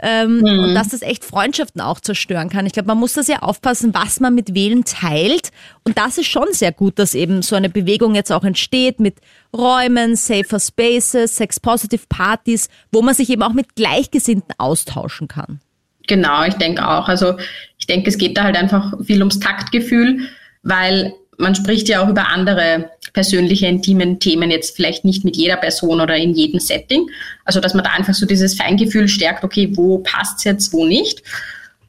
[0.00, 0.64] Ähm, mhm.
[0.64, 2.66] Und dass das echt Freundschaften auch zerstören kann.
[2.66, 5.50] Ich glaube, man muss da sehr aufpassen, was man mit Wählen teilt.
[5.84, 9.18] Und das ist schon sehr gut, dass eben so eine Bewegung jetzt auch entsteht mit
[9.56, 15.60] Räumen, Safer Spaces, Sex-Positive Partys, wo man sich eben auch mit Gleichgesinnten austauschen kann.
[16.06, 17.08] Genau, ich denke auch.
[17.08, 17.34] Also
[17.78, 20.28] ich denke, es geht da halt einfach viel ums Taktgefühl,
[20.62, 25.56] weil man spricht ja auch über andere persönliche, intimen Themen jetzt vielleicht nicht mit jeder
[25.56, 27.06] Person oder in jedem Setting.
[27.44, 31.22] Also dass man da einfach so dieses Feingefühl stärkt, okay, wo passt jetzt, wo nicht.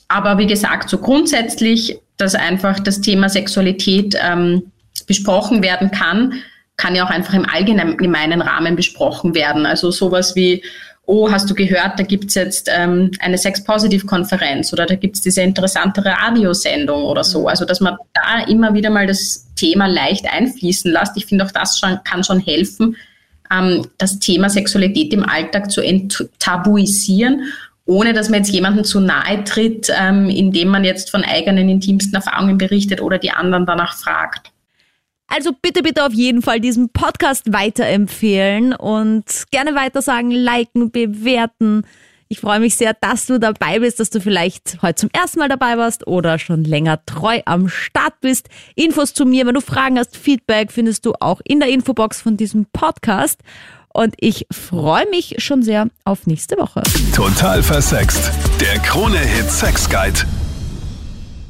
[0.07, 4.71] Aber wie gesagt, so grundsätzlich, dass einfach das Thema Sexualität ähm,
[5.07, 6.33] besprochen werden kann,
[6.77, 9.65] kann ja auch einfach im allgemeinen Rahmen besprochen werden.
[9.65, 10.63] Also sowas wie,
[11.05, 16.03] oh, hast du gehört, da gibt's jetzt ähm, eine Sex-Positive-Konferenz oder da gibt's diese interessante
[16.03, 17.41] Radiosendung oder so.
[17.41, 17.47] Mhm.
[17.47, 21.15] Also dass man da immer wieder mal das Thema leicht einfließen lässt.
[21.15, 22.95] Ich finde auch das schon, kann schon helfen,
[23.51, 27.43] ähm, das Thema Sexualität im Alltag zu enttabuisieren
[27.87, 32.15] ohne dass man jetzt jemanden zu nahe tritt, ähm, indem man jetzt von eigenen intimsten
[32.15, 34.51] Erfahrungen berichtet oder die anderen danach fragt.
[35.27, 41.83] Also bitte, bitte auf jeden Fall diesen Podcast weiterempfehlen und gerne weiter sagen, liken, bewerten.
[42.27, 45.49] Ich freue mich sehr, dass du dabei bist, dass du vielleicht heute zum ersten Mal
[45.49, 48.49] dabei warst oder schon länger treu am Start bist.
[48.75, 52.37] Infos zu mir, wenn du Fragen hast, Feedback findest du auch in der Infobox von
[52.37, 53.41] diesem Podcast.
[53.93, 56.83] Und ich freue mich schon sehr auf nächste Woche.
[57.15, 58.31] Total versext.
[58.59, 60.19] Der Krone-Hit Sex Guide.